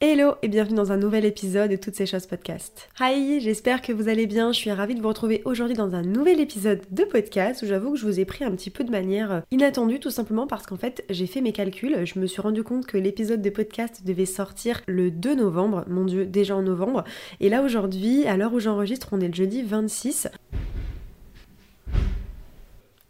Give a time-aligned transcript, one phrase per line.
[0.00, 2.88] Hello et bienvenue dans un nouvel épisode de Toutes ces choses podcast.
[3.00, 4.52] Hi, j'espère que vous allez bien.
[4.52, 7.94] Je suis ravie de vous retrouver aujourd'hui dans un nouvel épisode de podcast où j'avoue
[7.94, 10.66] que je vous ai pris un petit peu de manière euh, inattendue tout simplement parce
[10.66, 12.06] qu'en fait j'ai fait mes calculs.
[12.06, 15.84] Je me suis rendu compte que l'épisode de podcast devait sortir le 2 novembre.
[15.88, 17.02] Mon dieu, déjà en novembre.
[17.40, 20.28] Et là aujourd'hui, à l'heure où j'enregistre, on est le jeudi 26.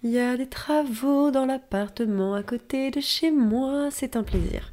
[0.05, 4.73] Il y a des travaux dans l'appartement à côté de chez moi, c'est un plaisir.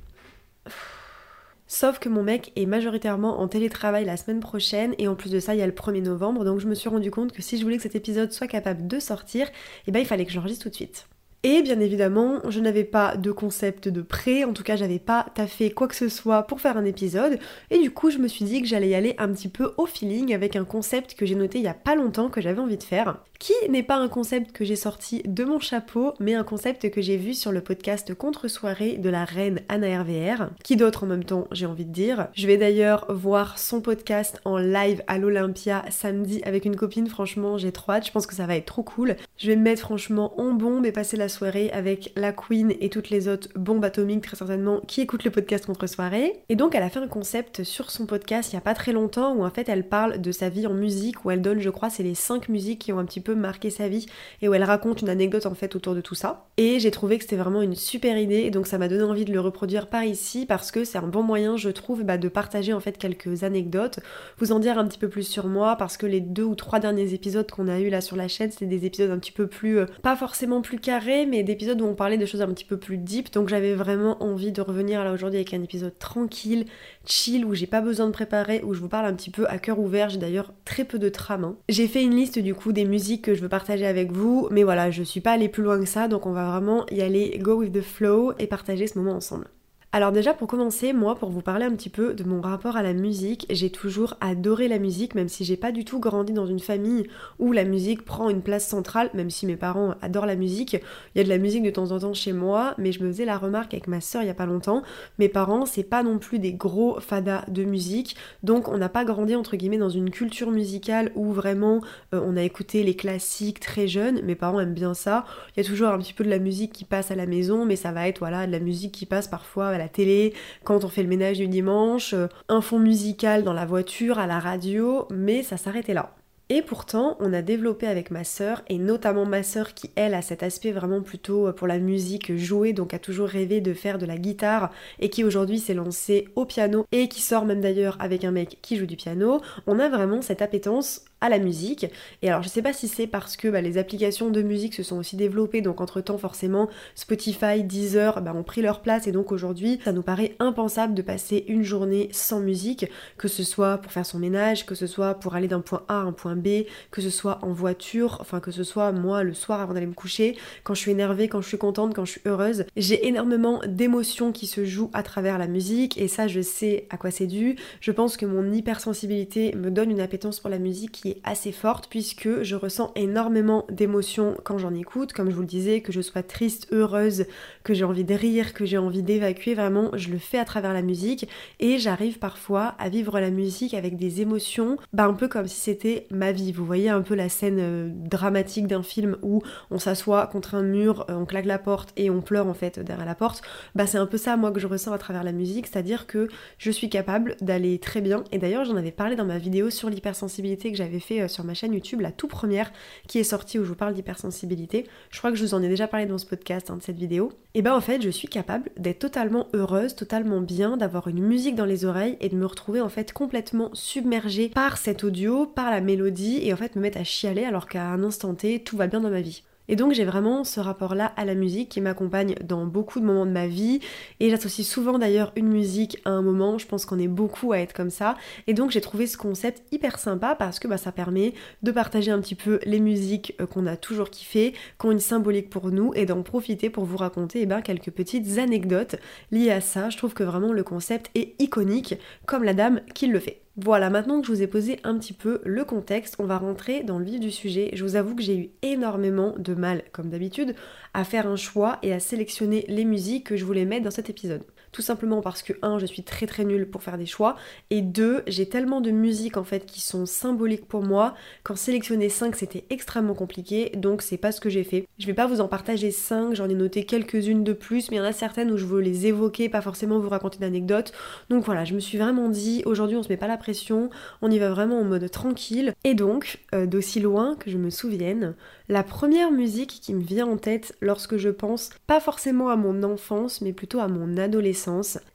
[1.68, 5.40] Sauf que mon mec est majoritairement en télétravail la semaine prochaine et en plus de
[5.40, 6.46] ça il y a le 1er novembre.
[6.46, 8.88] Donc je me suis rendu compte que si je voulais que cet épisode soit capable
[8.88, 9.48] de sortir,
[9.88, 11.08] eh ben il fallait que j'enregistre tout de suite.
[11.42, 15.28] Et bien évidemment, je n'avais pas de concept de prêt, en tout cas j'avais pas
[15.36, 17.38] taffé quoi que ce soit pour faire un épisode,
[17.70, 19.86] et du coup je me suis dit que j'allais y aller un petit peu au
[19.86, 22.78] feeling avec un concept que j'ai noté il y a pas longtemps que j'avais envie
[22.78, 26.44] de faire, qui n'est pas un concept que j'ai sorti de mon chapeau, mais un
[26.44, 31.04] concept que j'ai vu sur le podcast Contre-soirée de la reine Anna RVR, qui d'autre
[31.04, 32.28] en même temps j'ai envie de dire?
[32.34, 37.58] Je vais d'ailleurs voir son podcast en live à l'Olympia samedi avec une copine, franchement
[37.58, 39.16] j'ai trop hâte, je pense que ça va être trop cool.
[39.38, 42.90] Je vais me mettre franchement en bombe et passer la soirée avec la Queen et
[42.90, 46.34] toutes les autres bombes atomiques très certainement qui écoutent le podcast contre soirée.
[46.50, 48.92] Et donc elle a fait un concept sur son podcast il y a pas très
[48.92, 51.70] longtemps où en fait elle parle de sa vie en musique où elle donne je
[51.70, 53.36] crois c'est les 5 musiques qui ont un petit peu
[53.70, 54.06] sa vie
[54.42, 56.48] et où elle raconte une anecdote en fait autour de tout ça.
[56.58, 59.34] Et j'ai trouvé que c'était vraiment une super idée donc ça m'a donné envie de
[59.34, 62.74] le reproduire par ici parce que c'est un bon moyen je trouve bah, de partager
[62.74, 64.00] en fait quelques anecdotes,
[64.38, 66.80] vous en dire un petit peu plus sur moi parce que les deux ou trois
[66.80, 69.48] derniers épisodes qu'on a eu là sur la chaîne c'était des épisodes un petit peu
[69.48, 72.66] plus euh, pas forcément plus carrés mais d'épisodes où on parlait de choses un petit
[72.66, 76.66] peu plus deep donc j'avais vraiment envie de revenir là aujourd'hui avec un épisode tranquille,
[77.06, 79.58] chill où j'ai pas besoin de préparer où je vous parle un petit peu à
[79.58, 81.44] cœur ouvert, j'ai d'ailleurs très peu de trame.
[81.44, 81.56] hein.
[81.70, 84.64] J'ai fait une liste du coup des musiques que je veux partager avec vous mais
[84.64, 87.38] voilà je suis pas allée plus loin que ça donc on va vraiment y aller
[87.40, 89.48] go with the flow et partager ce moment ensemble.
[89.96, 92.84] Alors déjà pour commencer, moi pour vous parler un petit peu de mon rapport à
[92.84, 96.46] la musique, j'ai toujours adoré la musique même si j'ai pas du tout grandi dans
[96.46, 97.08] une famille
[97.40, 100.74] où la musique prend une place centrale, même si mes parents adorent la musique.
[100.74, 103.08] Il y a de la musique de temps en temps chez moi, mais je me
[103.10, 104.84] faisais la remarque avec ma soeur il y a pas longtemps,
[105.18, 109.06] mes parents c'est pas non plus des gros fadas de musique, donc on n'a pas
[109.06, 111.80] grandi entre guillemets dans une culture musicale où vraiment
[112.14, 115.24] euh, on a écouté les classiques très jeunes, mes parents aiment bien ça.
[115.56, 117.64] Il y a toujours un petit peu de la musique qui passe à la maison,
[117.64, 120.84] mais ça va être voilà de la musique qui passe parfois à la télé, quand
[120.84, 124.40] on fait le ménage du dimanche, euh, un fond musical dans la voiture, à la
[124.40, 126.12] radio, mais ça s'arrêtait là.
[126.50, 130.22] Et pourtant, on a développé avec ma sœur, et notamment ma sœur qui, elle, a
[130.22, 133.98] cet aspect vraiment plutôt euh, pour la musique jouée, donc a toujours rêvé de faire
[133.98, 137.98] de la guitare, et qui aujourd'hui s'est lancée au piano, et qui sort même d'ailleurs
[138.00, 139.42] avec un mec qui joue du piano.
[139.66, 141.88] On a vraiment cette appétence la musique.
[142.22, 144.84] Et alors je sais pas si c'est parce que bah, les applications de musique se
[144.84, 149.12] sont aussi développées, donc entre temps forcément Spotify, Deezer bah, ont pris leur place et
[149.12, 152.88] donc aujourd'hui ça nous paraît impensable de passer une journée sans musique,
[153.18, 155.96] que ce soit pour faire son ménage, que ce soit pour aller d'un point A
[155.96, 159.34] à un point B, que ce soit en voiture, enfin que ce soit moi le
[159.34, 162.12] soir avant d'aller me coucher, quand je suis énervée, quand je suis contente, quand je
[162.12, 162.66] suis heureuse.
[162.76, 166.98] J'ai énormément d'émotions qui se jouent à travers la musique et ça je sais à
[166.98, 167.56] quoi c'est dû.
[167.82, 171.52] Je pense que mon hypersensibilité me donne une appétence pour la musique qui est assez
[171.52, 175.92] forte puisque je ressens énormément d'émotions quand j'en écoute, comme je vous le disais, que
[175.92, 177.26] je sois triste, heureuse,
[177.64, 180.74] que j'ai envie de rire, que j'ai envie d'évacuer, vraiment je le fais à travers
[180.74, 181.28] la musique
[181.60, 185.60] et j'arrive parfois à vivre la musique avec des émotions, bah un peu comme si
[185.60, 186.52] c'était ma vie.
[186.52, 189.42] Vous voyez un peu la scène euh, dramatique d'un film où
[189.72, 192.80] on s'assoit contre un mur, euh, on claque la porte et on pleure en fait
[192.80, 193.42] derrière la porte.
[193.76, 196.28] Bah c'est un peu ça moi que je ressens à travers la musique, c'est-à-dire que
[196.58, 199.90] je suis capable d'aller très bien et d'ailleurs j'en avais parlé dans ma vidéo sur
[199.90, 202.72] l'hypersensibilité que j'avais euh, sur ma chaîne YouTube, la tout première
[203.08, 204.88] qui est sortie où je vous parle d'hypersensibilité.
[205.10, 206.98] Je crois que je vous en ai déjà parlé dans ce podcast, hein, de cette
[206.98, 207.32] vidéo.
[207.54, 211.56] Et ben en fait, je suis capable d'être totalement heureuse, totalement bien, d'avoir une musique
[211.56, 215.72] dans les oreilles et de me retrouver en fait complètement submergée par cet audio, par
[215.72, 218.78] la mélodie et en fait me mettre à chialer alors qu'à un instant T, tout
[218.78, 219.44] va bien dans ma vie.
[219.68, 223.26] Et donc j'ai vraiment ce rapport-là à la musique qui m'accompagne dans beaucoup de moments
[223.26, 223.80] de ma vie
[224.20, 227.60] et j'associe souvent d'ailleurs une musique à un moment, je pense qu'on est beaucoup à
[227.60, 228.16] être comme ça
[228.48, 231.34] et donc j'ai trouvé ce concept hyper sympa parce que bah, ça permet
[231.64, 235.00] de partager un petit peu les musiques euh, qu'on a toujours kiffées, qui ont une
[235.00, 238.96] symbolique pour nous et d'en profiter pour vous raconter eh ben, quelques petites anecdotes
[239.32, 239.90] liées à ça.
[239.90, 241.96] Je trouve que vraiment le concept est iconique
[242.26, 243.45] comme la dame qui le fait.
[243.58, 246.84] Voilà, maintenant que je vous ai posé un petit peu le contexte, on va rentrer
[246.84, 247.70] dans le vif du sujet.
[247.74, 250.56] Je vous avoue que j'ai eu énormément de mal, comme d'habitude,
[250.94, 254.10] à faire un choix et à sélectionner les musiques que je voulais mettre dans cet
[254.10, 254.44] épisode.
[254.76, 257.38] Tout simplement parce que 1, je suis très très nulle pour faire des choix
[257.70, 262.10] et 2, j'ai tellement de musiques en fait qui sont symboliques pour moi qu'en sélectionner
[262.10, 264.86] 5 c'était extrêmement compliqué donc c'est pas ce que j'ai fait.
[265.00, 268.00] Je vais pas vous en partager 5, j'en ai noté quelques-unes de plus mais il
[268.00, 270.92] y en a certaines où je veux les évoquer, pas forcément vous raconter d'anecdotes.
[271.30, 273.90] Donc voilà, je me suis vraiment dit aujourd'hui on se met pas la pression,
[274.22, 277.70] on y va vraiment en mode tranquille et donc euh, d'aussi loin que je me
[277.70, 278.36] souvienne,
[278.68, 282.84] la première musique qui me vient en tête lorsque je pense pas forcément à mon
[282.84, 284.65] enfance mais plutôt à mon adolescence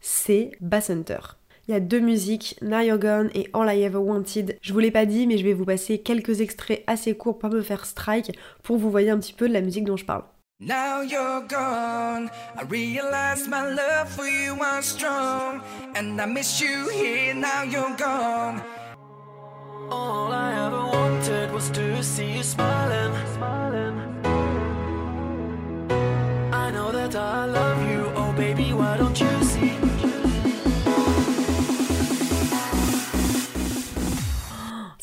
[0.00, 1.18] c'est Bass Hunter.
[1.68, 4.58] Il y a deux musiques, Now You're Gone et All I Ever Wanted.
[4.60, 7.50] Je vous l'ai pas dit, mais je vais vous passer quelques extraits assez courts pour
[7.50, 10.24] me faire strike pour vous voyez un petit peu de la musique dont je parle.
[10.62, 15.62] Now you're gone, I realize my love for you was strong,
[15.96, 17.34] and I miss you here.
[17.34, 18.60] Now you're gone.
[19.90, 23.12] All I ever wanted was to see you smiling.
[26.52, 27.89] I know that I love you,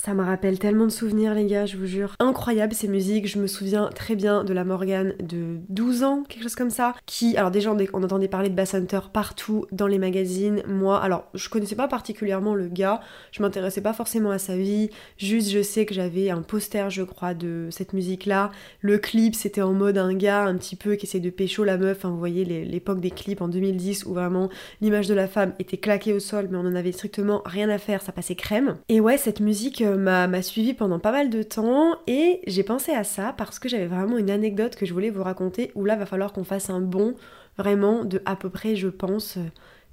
[0.07, 2.15] Ça me rappelle tellement de souvenirs, les gars, je vous jure.
[2.19, 3.27] Incroyable ces musiques.
[3.27, 6.95] Je me souviens très bien de la Morgane de 12 ans, quelque chose comme ça.
[7.05, 10.63] Qui, alors déjà, on entendait parler de Bass Hunter partout dans les magazines.
[10.65, 13.01] Moi, alors, je connaissais pas particulièrement le gars.
[13.33, 14.91] Je m'intéressais pas forcément à sa vie.
[15.17, 18.51] Juste, je sais que j'avais un poster, je crois, de cette musique-là.
[18.79, 21.77] Le clip, c'était en mode un gars un petit peu qui essaie de pécho la
[21.77, 21.97] meuf.
[21.97, 24.47] Enfin, vous voyez l'époque des clips en 2010 où vraiment
[24.79, 27.77] l'image de la femme était claquée au sol, mais on en avait strictement rien à
[27.77, 28.01] faire.
[28.01, 28.77] Ça passait crème.
[28.87, 32.91] Et ouais, cette musique euh, m'a suivi pendant pas mal de temps et j'ai pensé
[32.91, 35.95] à ça parce que j'avais vraiment une anecdote que je voulais vous raconter où là
[35.95, 37.15] va falloir qu'on fasse un bond
[37.57, 39.37] vraiment de à peu près je pense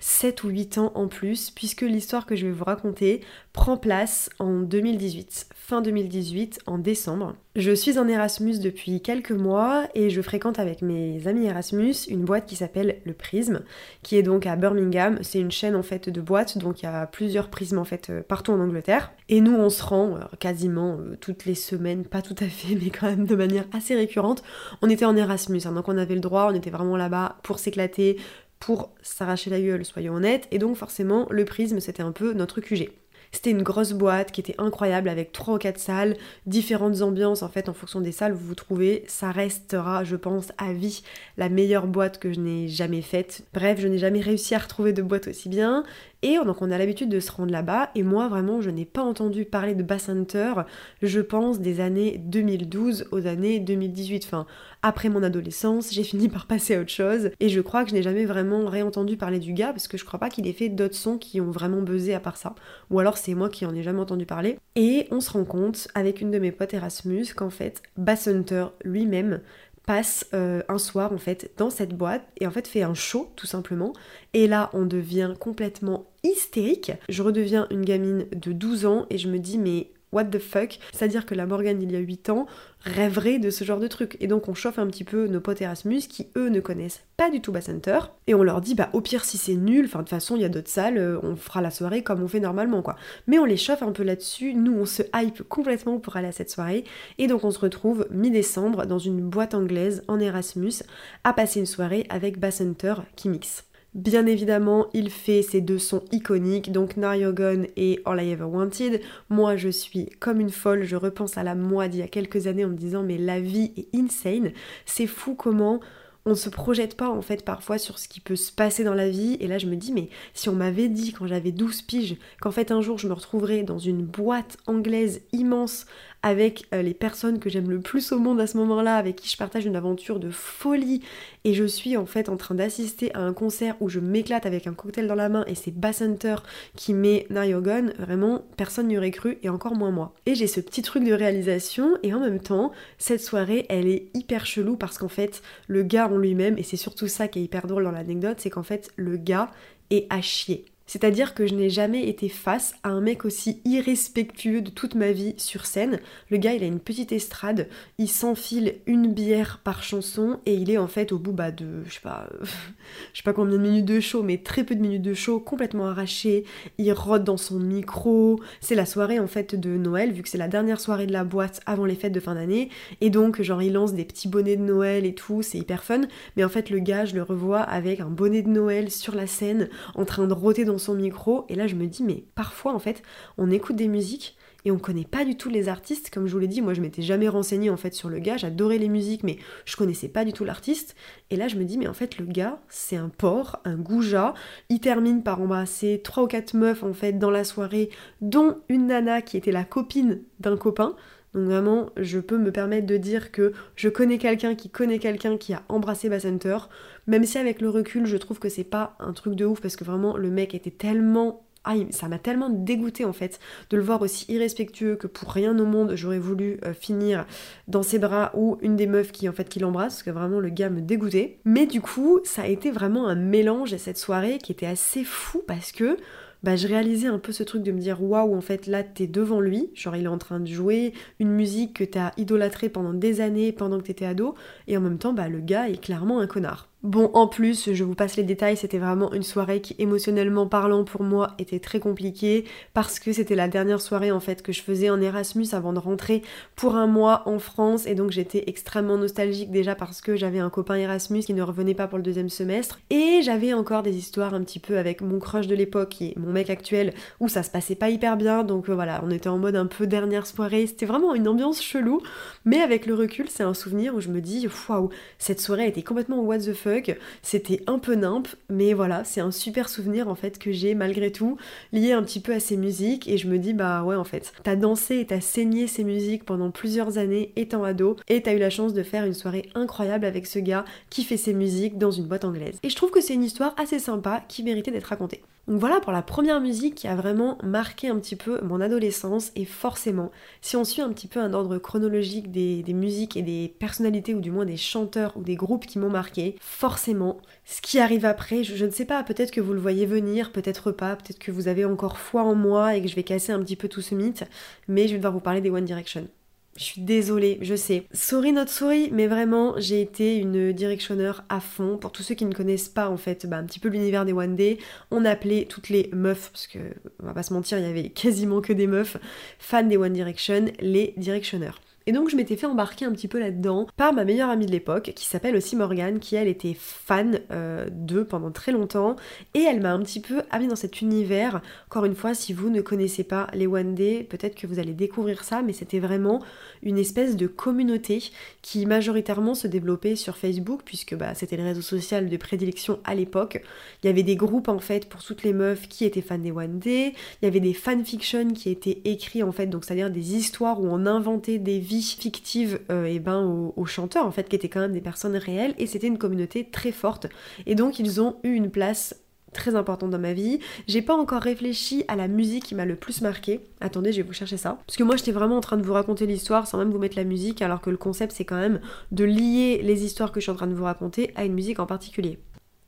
[0.01, 3.21] 7 ou 8 ans en plus, puisque l'histoire que je vais vous raconter
[3.53, 7.35] prend place en 2018, fin 2018, en décembre.
[7.57, 12.25] Je suis en Erasmus depuis quelques mois et je fréquente avec mes amis Erasmus une
[12.25, 13.61] boîte qui s'appelle le Prisme,
[14.03, 15.19] qui est donc à Birmingham.
[15.23, 18.11] C'est une chaîne en fait de boîtes, donc il y a plusieurs prismes en fait
[18.11, 19.13] euh, partout en Angleterre.
[19.29, 22.75] Et nous on se rend euh, quasiment euh, toutes les semaines, pas tout à fait,
[22.83, 24.43] mais quand même de manière assez récurrente.
[24.83, 27.61] On était en Erasmus, hein, donc on avait le droit, on était vraiment là-bas pour
[27.61, 28.17] s'éclater,
[28.65, 32.63] pour s'arracher la gueule, soyons honnêtes, et donc forcément le prisme c'était un peu notre
[32.63, 32.91] QG.
[33.31, 36.17] C'était une grosse boîte qui était incroyable avec trois ou quatre salles,
[36.47, 39.03] différentes ambiances en fait en fonction des salles où vous vous trouvez.
[39.09, 41.03] Ça restera, je pense, à vie
[41.37, 43.45] la meilleure boîte que je n'ai jamais faite.
[43.53, 45.83] Bref, je n'ai jamais réussi à retrouver de boîte aussi bien.
[46.23, 49.03] Et donc on a l'habitude de se rendre là-bas et moi vraiment je n'ai pas
[49.03, 50.55] entendu parler de Bass Hunter,
[51.03, 54.25] je pense des années 2012 aux années 2018.
[54.25, 54.47] Enfin,
[54.85, 57.95] après mon adolescence, j'ai fini par passer à autre chose et je crois que je
[57.95, 60.69] n'ai jamais vraiment réentendu parler du gars parce que je crois pas qu'il ait fait
[60.69, 62.55] d'autres sons qui ont vraiment buzzé à part ça.
[62.91, 64.59] Ou alors c'est moi qui en ai jamais entendu parler.
[64.77, 68.67] Et on se rend compte avec une de mes potes Erasmus qu'en fait Bass Hunter
[68.85, 69.41] lui-même
[69.87, 73.33] passe euh, un soir en fait dans cette boîte et en fait fait un show
[73.37, 73.93] tout simplement
[74.33, 79.29] et là on devient complètement hystérique je redeviens une gamine de 12 ans et je
[79.29, 82.47] me dis mais what the fuck c'est-à-dire que la Morgane il y a 8 ans
[82.81, 84.17] rêverait de ce genre de truc.
[84.21, 87.31] Et donc on chauffe un petit peu nos potes Erasmus qui eux ne connaissent pas
[87.31, 90.01] du tout Bass Center et on leur dit bah au pire si c'est nul, enfin
[90.01, 92.29] de toute façon il y a d'autres salles, euh, on fera la soirée comme on
[92.29, 92.97] fait normalement quoi.
[93.27, 96.33] Mais on les chauffe un peu là-dessus, nous on se hype complètement pour aller à
[96.33, 96.85] cette soirée
[97.19, 100.83] et donc on se retrouve mi-décembre dans une boîte anglaise en Erasmus
[101.25, 103.65] à passer une soirée avec Bass Center qui mixe.
[103.95, 109.01] Bien évidemment, il fait ces deux sons iconiques, donc Naryogon et All I Ever Wanted.
[109.31, 112.49] Moi, je suis comme une folle, je repense à la moi d'il y a quelques
[112.49, 114.51] années en me disant mais la vie est insane.
[114.85, 115.79] C'est fou comment
[116.27, 118.95] on ne se projette pas en fait parfois sur ce qui peut se passer dans
[118.95, 121.83] la vie et là je me dis mais si on m'avait dit quand j'avais 12
[121.83, 125.85] piges qu'en fait un jour je me retrouverais dans une boîte anglaise immense
[126.25, 129.29] avec euh, les personnes que j'aime le plus au monde à ce moment-là, avec qui
[129.29, 131.03] je partage une aventure de folie.
[131.45, 134.67] Et je suis en fait en train d'assister à un concert où je m'éclate avec
[134.67, 136.37] un cocktail dans la main et c'est Bass Hunter
[136.77, 137.93] qui met Naryogon.
[137.99, 140.15] Vraiment, personne n'y aurait cru et encore moins moi.
[140.25, 144.09] Et j'ai ce petit truc de réalisation et en même temps, cette soirée, elle est
[144.15, 147.43] hyper chelou parce qu'en fait, le gars en lui-même, et c'est surtout ça qui est
[147.43, 149.51] hyper drôle dans l'anecdote, c'est qu'en fait, le gars
[149.91, 150.65] est à chier.
[150.87, 155.13] C'est-à-dire que je n'ai jamais été face à un mec aussi irrespectueux de toute ma
[155.13, 155.99] vie sur scène.
[156.31, 160.71] Le gars, il a une petite estrade, il s'enfile une bière par chanson et il
[160.71, 162.29] est en fait au bout bah, de, je sais pas,
[163.13, 165.41] je sais pas combien de minutes de show, mais très peu de minutes de show,
[165.41, 166.45] complètement arraché.
[166.79, 168.41] Il rôde dans son micro.
[168.61, 171.25] C'est la soirée en fait de Noël, vu que c'est la dernière soirée de la
[171.25, 172.69] boîte avant les fêtes de fin d'année.
[173.01, 176.03] Et donc, genre, il lance des petits bonnets de Noël et tout, c'est hyper fun.
[176.37, 179.27] Mais en fait, le gars, je le revois avec un bonnet de Noël sur la
[179.27, 182.75] scène, en train de rôter dans son micro et là je me dis mais parfois
[182.75, 183.03] en fait
[183.39, 186.11] on écoute des musiques et on connaît pas du tout les artistes.
[186.11, 188.37] Comme je vous l'ai dit, moi je m'étais jamais renseignée en fait sur le gars,
[188.37, 190.95] j'adorais les musiques, mais je connaissais pas du tout l'artiste.
[191.31, 194.35] Et là je me dis, mais en fait le gars, c'est un porc, un goujat.
[194.71, 197.91] Il termine par embrasser trois ou quatre meufs en fait dans la soirée,
[198.21, 200.97] dont une nana qui était la copine d'un copain.
[201.35, 205.37] Donc vraiment, je peux me permettre de dire que je connais quelqu'un qui connaît quelqu'un
[205.37, 206.59] qui a embrassé Bassenter,
[207.07, 209.77] même si avec le recul, je trouve que c'est pas un truc de ouf parce
[209.77, 213.83] que vraiment le mec était tellement ah, ça m'a tellement dégoûté en fait de le
[213.83, 217.25] voir aussi irrespectueux que pour rien au monde j'aurais voulu euh, finir
[217.69, 220.41] dans ses bras ou une des meufs qui en fait qui l'embrasse parce que vraiment
[220.41, 221.39] le gars me dégoûtait.
[221.47, 225.05] Mais du coup, ça a été vraiment un mélange à cette soirée qui était assez
[225.05, 225.97] fou parce que
[226.45, 229.07] bah, je réalisais un peu ce truc de me dire waouh, en fait là t'es
[229.07, 232.93] devant lui, genre il est en train de jouer une musique que t'as idolâtrée pendant
[232.93, 234.35] des années pendant que t'étais ado,
[234.67, 236.69] et en même temps bah le gars est clairement un connard.
[236.85, 240.85] Bon, en plus, je vous passe les détails, c'était vraiment une soirée qui, émotionnellement parlant
[240.85, 244.61] pour moi, était très compliquée parce que c'était la dernière soirée en fait que je
[244.61, 246.21] faisais en Erasmus avant de rentrer
[246.57, 250.51] pour un mois en France et donc j'étais extrêmement nostalgique déjà parce que j'avais un
[250.51, 254.35] copain Erasmus qui ne revenait pas pour le deuxième semestre et j'avais encore des histoires
[254.35, 257.43] un petit peu avec mon crush de l'époque qui est mon mec actuel où ça
[257.43, 260.27] se passait pas hyper bien donc euh, voilà, on était en mode un peu dernière
[260.27, 262.03] soirée, c'était vraiment une ambiance chelou
[262.45, 265.83] mais avec le recul, c'est un souvenir où je me dis waouh, cette soirée était
[265.83, 266.74] complètement what the fuck
[267.23, 271.13] c'était un peu nimp, mais voilà, c'est un super souvenir en fait que j'ai malgré
[271.13, 271.37] tout
[271.73, 274.33] lié un petit peu à ces musiques et je me dis bah ouais en fait,
[274.43, 278.39] t'as dansé et t'as saigné ces musiques pendant plusieurs années étant ado et t'as eu
[278.39, 281.91] la chance de faire une soirée incroyable avec ce gars qui fait ses musiques dans
[281.91, 282.59] une boîte anglaise.
[282.63, 285.23] Et je trouve que c'est une histoire assez sympa qui méritait d'être racontée.
[285.47, 289.31] Donc voilà pour la première musique qui a vraiment marqué un petit peu mon adolescence
[289.37, 290.11] et forcément,
[290.41, 294.21] si on suit un petit peu un ordre chronologique des, musiques et des personnalités ou
[294.21, 298.43] du moins des chanteurs ou des groupes qui m'ont marqué, forcément, ce qui arrive après,
[298.43, 301.31] je, je ne sais pas, peut-être que vous le voyez venir, peut-être pas, peut-être que
[301.31, 303.83] vous avez encore foi en moi et que je vais casser un petit peu tout
[303.83, 304.25] ce mythe,
[304.67, 306.09] mais je vais devoir vous parler des One Direction.
[306.57, 307.83] Je suis désolée, je sais.
[307.93, 311.79] Sorry notre souris, mais vraiment, j'ai été une directionneur à fond.
[311.79, 314.13] Pour tous ceux qui ne connaissent pas, en fait, bah, un petit peu l'univers des
[314.13, 314.59] One Day,
[314.93, 316.61] on appelait toutes les meufs, parce que,
[317.03, 318.97] on va pas se mentir, il y avait quasiment que des meufs,
[319.41, 321.61] fans des One Direction, les directionneurs.
[321.87, 324.51] Et donc je m'étais fait embarquer un petit peu là-dedans par ma meilleure amie de
[324.53, 328.97] l'époque qui s'appelle aussi Morgane, qui elle était fan euh, d'eux pendant très longtemps
[329.35, 331.43] et elle m'a un petit peu amené dans cet univers.
[331.67, 334.73] Encore une fois, si vous ne connaissez pas les One Day, peut-être que vous allez
[334.73, 336.23] découvrir ça, mais c'était vraiment
[336.63, 338.03] une espèce de communauté
[338.41, 342.95] qui majoritairement se développait sur Facebook puisque bah, c'était le réseau social de prédilection à
[342.95, 343.43] l'époque.
[343.83, 346.33] Il y avait des groupes en fait pour toutes les meufs qui étaient fans des
[346.33, 350.15] One Day, il y avait des fanfictions qui étaient écrits en fait, donc c'est-à-dire des
[350.15, 354.37] histoires où on inventait des vies fictive euh, et ben, aux, chanteurs, en fait, qui
[354.37, 357.07] étaient quand même des personnes réelles, et c'était une communauté très forte.
[357.47, 358.97] Et donc, ils ont eu une place
[359.33, 360.39] très importante dans ma vie.
[360.69, 363.41] J'ai pas encore réfléchi à la musique qui m'a le plus marqué.
[363.61, 364.59] Attendez, je vais vous chercher ça.
[364.67, 366.97] Parce que moi j'étais vraiment en train de vous raconter l'histoire sans même vous mettre
[366.97, 368.61] la musique, alors que le concept c'est quand même
[368.93, 371.59] de lier les histoires que je suis en train de vous raconter à une musique
[371.59, 372.21] en particulier.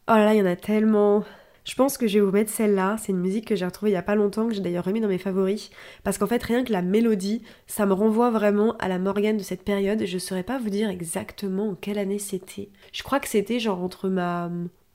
[0.08, 1.24] Oh là là, il y en a tellement.
[1.66, 2.96] Je pense que je vais vous mettre celle-là.
[2.98, 5.00] C'est une musique que j'ai retrouvée il y a pas longtemps, que j'ai d'ailleurs remis
[5.00, 5.70] dans mes favoris.
[6.04, 9.42] Parce qu'en fait, rien que la mélodie, ça me renvoie vraiment à la Morgane de
[9.42, 10.04] cette période.
[10.06, 12.70] Je saurais pas vous dire exactement en quelle année c'était.
[12.92, 14.48] Je crois que c'était genre entre ma.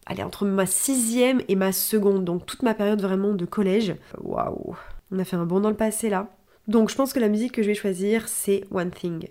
[0.06, 2.24] Allez, entre ma sixième et ma seconde.
[2.24, 3.94] Donc toute ma période vraiment de collège.
[4.22, 4.78] Waouh.
[5.12, 6.30] On a fait un bond dans le passé là.
[6.70, 9.28] Donc je pense que la musique que je vais choisir, c'est One Thing.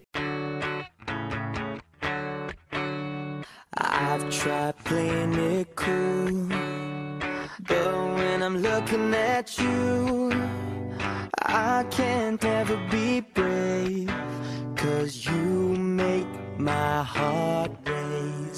[3.77, 6.80] I've tried playing it cool.
[7.71, 10.33] But when I'm looking at you,
[11.39, 14.13] I can't ever be brave.
[14.77, 16.27] Cause you make
[16.59, 17.73] my heart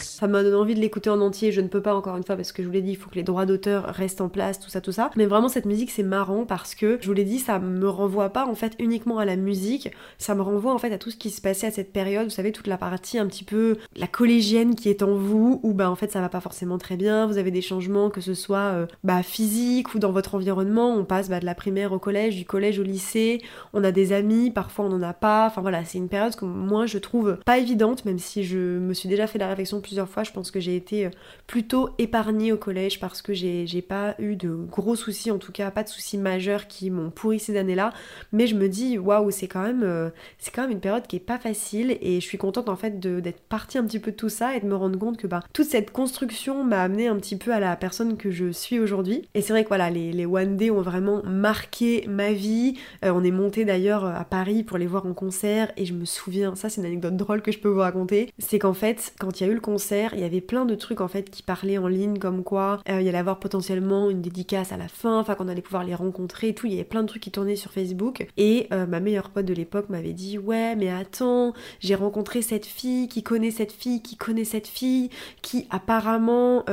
[0.05, 1.53] ça m'a donné envie de l'écouter en entier.
[1.53, 3.11] Je ne peux pas encore une fois parce que je vous l'ai dit, il faut
[3.11, 5.11] que les droits d'auteur restent en place, tout ça, tout ça.
[5.17, 8.31] Mais vraiment cette musique c'est marrant parce que je vous l'ai dit, ça me renvoie
[8.31, 11.17] pas en fait uniquement à la musique, ça me renvoie en fait à tout ce
[11.17, 12.25] qui se passait à cette période.
[12.25, 15.73] Vous savez toute la partie un petit peu la collégienne qui est en vous, où
[15.73, 17.27] bah en fait ça va pas forcément très bien.
[17.27, 20.95] Vous avez des changements que ce soit euh, bah physique ou dans votre environnement.
[20.95, 23.41] On passe bah, de la primaire au collège, du collège au lycée.
[23.73, 25.47] On a des amis, parfois on en a pas.
[25.47, 28.95] Enfin voilà, c'est une période que moi je trouve pas évidente, même si je me
[28.95, 31.11] suis déjà fait la réflexion plusieurs fois je pense que j'ai été euh,
[31.47, 35.71] plutôt épargnée au collège parce que j'ai pas eu de gros soucis, en tout cas
[35.71, 37.93] pas de soucis majeurs qui m'ont pourri ces années-là.
[38.33, 40.09] Mais je me dis, waouh, c'est quand même euh,
[40.39, 43.01] c'est quand même une période qui est pas facile et je suis contente en fait
[43.01, 45.41] d'être partie un petit peu de tout ça et de me rendre compte que bah,
[45.53, 49.29] toute cette construction m'a amené un petit peu à la personne que je suis aujourd'hui.
[49.35, 52.79] Et c'est vrai que voilà, les, les One Day ont vraiment marqué ma vie.
[53.05, 56.07] Euh, on est monté d'ailleurs à Paris pour les voir en concert et je me
[56.07, 59.39] souviens, ça c'est une anecdote drôle que je peux vous raconter, c'est qu'en fait, quand
[59.39, 61.43] il y a eu le concert, il y avait plein de trucs en fait qui
[61.43, 64.89] parlaient en ligne comme quoi euh, il y allait avoir potentiellement une dédicace à la
[64.89, 67.23] fin, enfin qu'on allait pouvoir les rencontrer et tout, il y avait plein de trucs
[67.23, 68.27] qui tournaient sur Facebook.
[68.37, 72.67] Et euh, ma meilleure pote de l'époque m'avait dit ouais mais attends, j'ai rencontré cette
[72.67, 75.11] fille qui connaît cette fille qui connaît cette fille
[75.43, 76.65] qui apparemment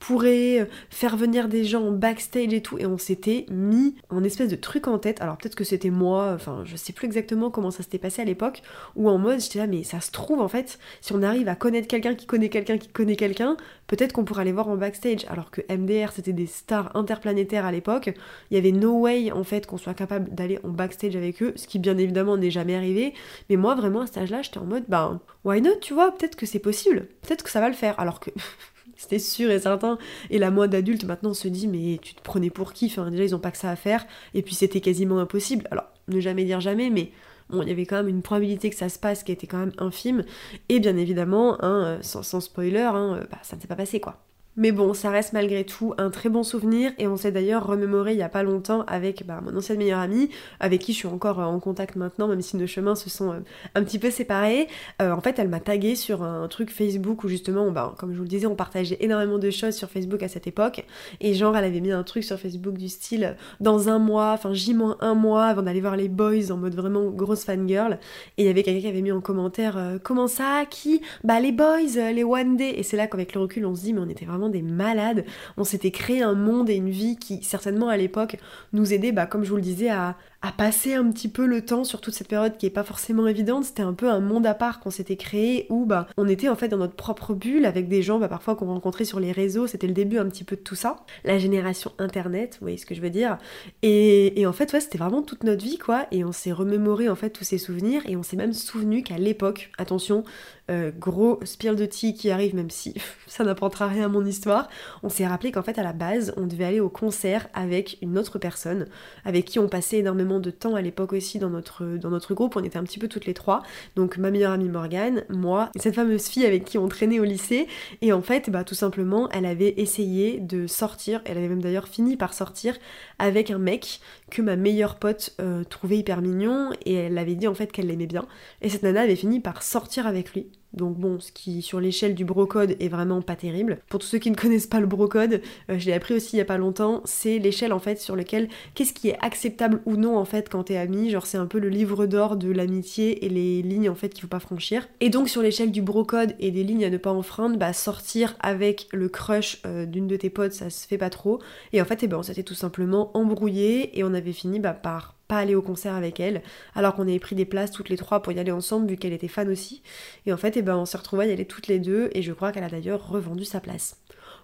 [0.00, 4.24] pourrait euh, faire venir des gens en backstage et tout, et on s'était mis en
[4.24, 5.20] espèce de truc en tête.
[5.20, 8.24] Alors peut-être que c'était moi, enfin je sais plus exactement comment ça s'était passé à
[8.24, 8.62] l'époque,
[8.96, 11.54] ou en mode j'étais là, mais ça se trouve en fait, si on arrive à
[11.54, 15.26] connaître quelqu'un qui connaît quelqu'un qui connaît quelqu'un, peut-être qu'on pourrait aller voir en backstage.
[15.28, 18.10] Alors que MDR c'était des stars interplanétaires à l'époque,
[18.50, 21.52] il y avait no way en fait qu'on soit capable d'aller en backstage avec eux,
[21.56, 23.12] ce qui bien évidemment n'est jamais arrivé.
[23.50, 26.36] Mais moi vraiment à cet âge-là, j'étais en mode bah why not, tu vois, peut-être
[26.36, 27.98] que c'est possible, peut-être que ça va le faire.
[28.00, 28.30] Alors que
[29.00, 29.96] C'était sûr et certain.
[30.28, 32.94] Et la mode adulte maintenant se dit mais tu te prenais pour qui?
[33.10, 34.04] Déjà ils ont pas que ça à faire.
[34.34, 35.66] Et puis c'était quasiment impossible.
[35.70, 37.10] Alors ne jamais dire jamais, mais
[37.48, 39.56] bon il y avait quand même une probabilité que ça se passe qui était quand
[39.56, 40.22] même infime.
[40.68, 44.18] Et bien évidemment, hein, sans, spoiler, hein, bah, ça ne s'est pas passé quoi.
[44.60, 48.12] Mais bon, ça reste malgré tout un très bon souvenir et on s'est d'ailleurs remémoré
[48.12, 50.28] il y a pas longtemps avec bah, mon ancienne meilleure amie,
[50.60, 53.32] avec qui je suis encore euh, en contact maintenant, même si nos chemins se sont
[53.32, 53.38] euh,
[53.74, 54.68] un petit peu séparés.
[55.00, 58.18] Euh, en fait, elle m'a tagué sur un truc Facebook où justement, bah, comme je
[58.18, 60.84] vous le disais, on partageait énormément de choses sur Facebook à cette époque.
[61.22, 64.52] Et genre, elle avait mis un truc sur Facebook du style dans un mois, enfin
[64.52, 67.98] J-1 mois avant d'aller voir les boys en mode vraiment grosse fangirl.
[68.36, 71.00] Et il y avait quelqu'un qui avait mis en commentaire comment ça, qui?
[71.24, 72.74] Bah les boys, les one day.
[72.76, 75.24] Et c'est là qu'avec le recul, on se dit, mais on était vraiment des malades.
[75.56, 78.36] On s'était créé un monde et une vie qui, certainement à l'époque,
[78.72, 81.62] nous aidait, bah, comme je vous le disais, à, à passer un petit peu le
[81.64, 83.64] temps sur toute cette période qui est pas forcément évidente.
[83.64, 86.56] C'était un peu un monde à part qu'on s'était créé où bah, on était en
[86.56, 89.66] fait dans notre propre bulle avec des gens bah, parfois qu'on rencontrait sur les réseaux.
[89.66, 90.96] C'était le début un petit peu de tout ça.
[91.24, 93.36] La génération internet, vous voyez ce que je veux dire.
[93.82, 96.06] Et, en fait, ouais, c'était vraiment toute notre vie quoi.
[96.10, 99.18] Et on s'est remémoré en fait tous ces souvenirs et on s'est même souvenu qu'à
[99.18, 100.24] l'époque, attention,
[100.70, 102.94] euh, gros spill de tea qui arrive, même si
[103.26, 104.68] ça n'apportera rien à mon histoire,
[105.02, 108.16] on s'est rappelé qu'en fait à la base on devait aller au concert avec une
[108.16, 108.86] autre personne
[109.24, 112.54] avec qui on passait énormément de temps à l'époque aussi dans notre, dans notre groupe,
[112.56, 113.62] on était un petit peu toutes les trois,
[113.96, 117.66] donc ma meilleure amie Morgane, moi, cette fameuse fille avec qui on traînait au lycée,
[118.02, 121.88] et en fait bah tout simplement elle avait essayé de sortir, elle avait même d'ailleurs
[121.88, 122.76] fini par sortir
[123.18, 126.70] avec un mec que ma meilleure pote euh, trouvait hyper mignon.
[126.84, 128.26] Et elle avait dit en fait qu'elle l'aimait bien,
[128.62, 132.14] et cette nana avait fini par sortir avec lui donc bon, ce qui sur l'échelle
[132.14, 133.78] du brocode est vraiment pas terrible.
[133.88, 136.38] Pour tous ceux qui ne connaissent pas le brocode, euh, je l'ai appris aussi il
[136.38, 139.96] y a pas longtemps, c'est l'échelle en fait sur lequel qu'est-ce qui est acceptable ou
[139.96, 143.24] non en fait quand t'es ami, genre c'est un peu le livre d'or de l'amitié
[143.24, 144.88] et les lignes en fait qu'il faut pas franchir.
[145.00, 148.36] Et donc sur l'échelle du brocode et des lignes à ne pas enfreindre, bah sortir
[148.40, 151.40] avec le crush euh, d'une de tes potes ça se fait pas trop.
[151.72, 154.72] Et en fait, eh ben, on s'était tout simplement embrouillé et on avait fini bah,
[154.72, 156.42] par pas aller au concert avec elle,
[156.74, 159.12] alors qu'on avait pris des places toutes les trois pour y aller ensemble, vu qu'elle
[159.12, 159.80] était fan aussi.
[160.26, 162.22] Et en fait, eh ben, on s'est retrouvés à y aller toutes les deux, et
[162.22, 163.96] je crois qu'elle a d'ailleurs revendu sa place.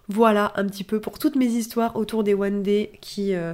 [0.07, 3.53] Voilà un petit peu pour toutes mes histoires autour des One Day qui euh,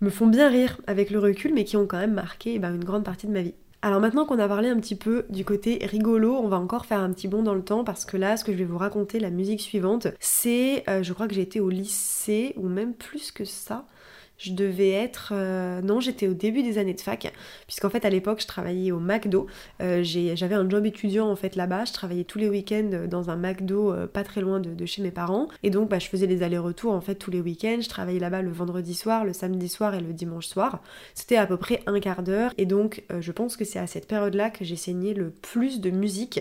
[0.00, 2.72] me font bien rire avec le recul, mais qui ont quand même marqué eh ben,
[2.72, 3.54] une grande partie de ma vie.
[3.82, 6.98] Alors maintenant qu'on a parlé un petit peu du côté rigolo, on va encore faire
[6.98, 9.20] un petit bond dans le temps parce que là, ce que je vais vous raconter,
[9.20, 13.30] la musique suivante, c'est, euh, je crois que j'ai été au lycée, ou même plus
[13.30, 13.86] que ça,
[14.38, 15.32] je devais être...
[15.34, 17.32] Euh, non, j'étais au début des années de fac,
[17.66, 19.46] puisqu'en fait à l'époque je travaillais au McDo.
[19.82, 23.36] Euh, j'avais un job étudiant en fait là-bas, je travaillais tous les week-ends dans un
[23.36, 25.48] McDo euh, pas très loin de, chez mes parents.
[25.62, 28.42] Et donc bah, je faisais les allers-retours en fait tous les week-ends, je travaillais là-bas
[28.42, 30.80] le vendredi soir, le samedi soir et le dimanche soir.
[31.14, 34.06] C'était à peu près un quart d'heure et donc je pense que c'est à cette
[34.06, 36.40] période-là que j'ai saigné le plus de musique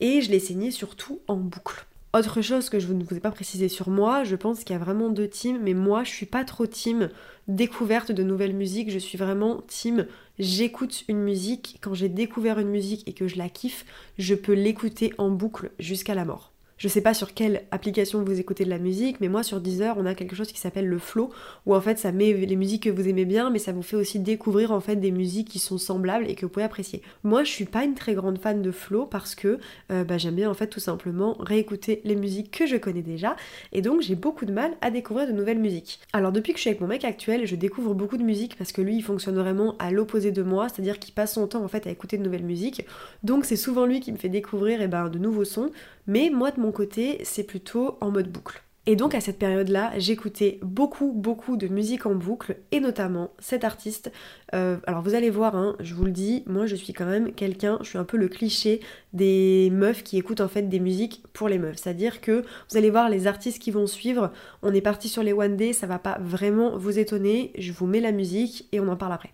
[0.00, 1.86] et je l'ai saigné surtout en boucle.
[2.14, 4.78] Autre chose que je ne vous ai pas précisé sur moi, je pense qu'il y
[4.78, 7.08] a vraiment deux teams, mais moi je suis pas trop team
[7.48, 10.06] découverte de nouvelles musiques, je suis vraiment team
[10.38, 13.86] j'écoute une musique, quand j'ai découvert une musique et que je la kiffe,
[14.18, 16.51] je peux l'écouter en boucle jusqu'à la mort.
[16.78, 19.96] Je sais pas sur quelle application vous écoutez de la musique, mais moi sur Deezer,
[19.98, 21.30] on a quelque chose qui s'appelle le flow,
[21.66, 23.96] où en fait ça met les musiques que vous aimez bien, mais ça vous fait
[23.96, 27.02] aussi découvrir en fait des musiques qui sont semblables et que vous pouvez apprécier.
[27.22, 29.58] Moi, je suis pas une très grande fan de flow parce que
[29.90, 33.36] euh, bah, j'aime bien en fait tout simplement réécouter les musiques que je connais déjà,
[33.72, 36.00] et donc j'ai beaucoup de mal à découvrir de nouvelles musiques.
[36.12, 38.72] Alors depuis que je suis avec mon mec actuel, je découvre beaucoup de musique parce
[38.72, 41.68] que lui, il fonctionne vraiment à l'opposé de moi, c'est-à-dire qu'il passe son temps en
[41.68, 42.84] fait à écouter de nouvelles musiques.
[43.22, 45.70] Donc c'est souvent lui qui me fait découvrir et eh ben, de nouveaux sons,
[46.06, 48.62] mais moi de mon côté, c'est plutôt en mode boucle.
[48.84, 53.62] Et donc à cette période-là, j'écoutais beaucoup, beaucoup de musique en boucle, et notamment cet
[53.62, 54.10] artiste.
[54.56, 57.32] Euh, alors vous allez voir, hein, je vous le dis, moi je suis quand même
[57.32, 58.80] quelqu'un, je suis un peu le cliché
[59.12, 61.76] des meufs qui écoutent en fait des musiques pour les meufs.
[61.76, 65.32] C'est-à-dire que vous allez voir les artistes qui vont suivre, on est parti sur les
[65.32, 68.88] One Day, ça va pas vraiment vous étonner, je vous mets la musique et on
[68.88, 69.32] en parle après.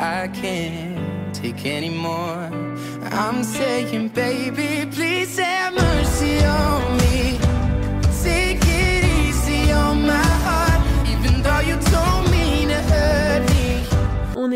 [0.00, 2.48] I can't take anymore.
[3.12, 7.09] I'm saying, baby, please have mercy on me.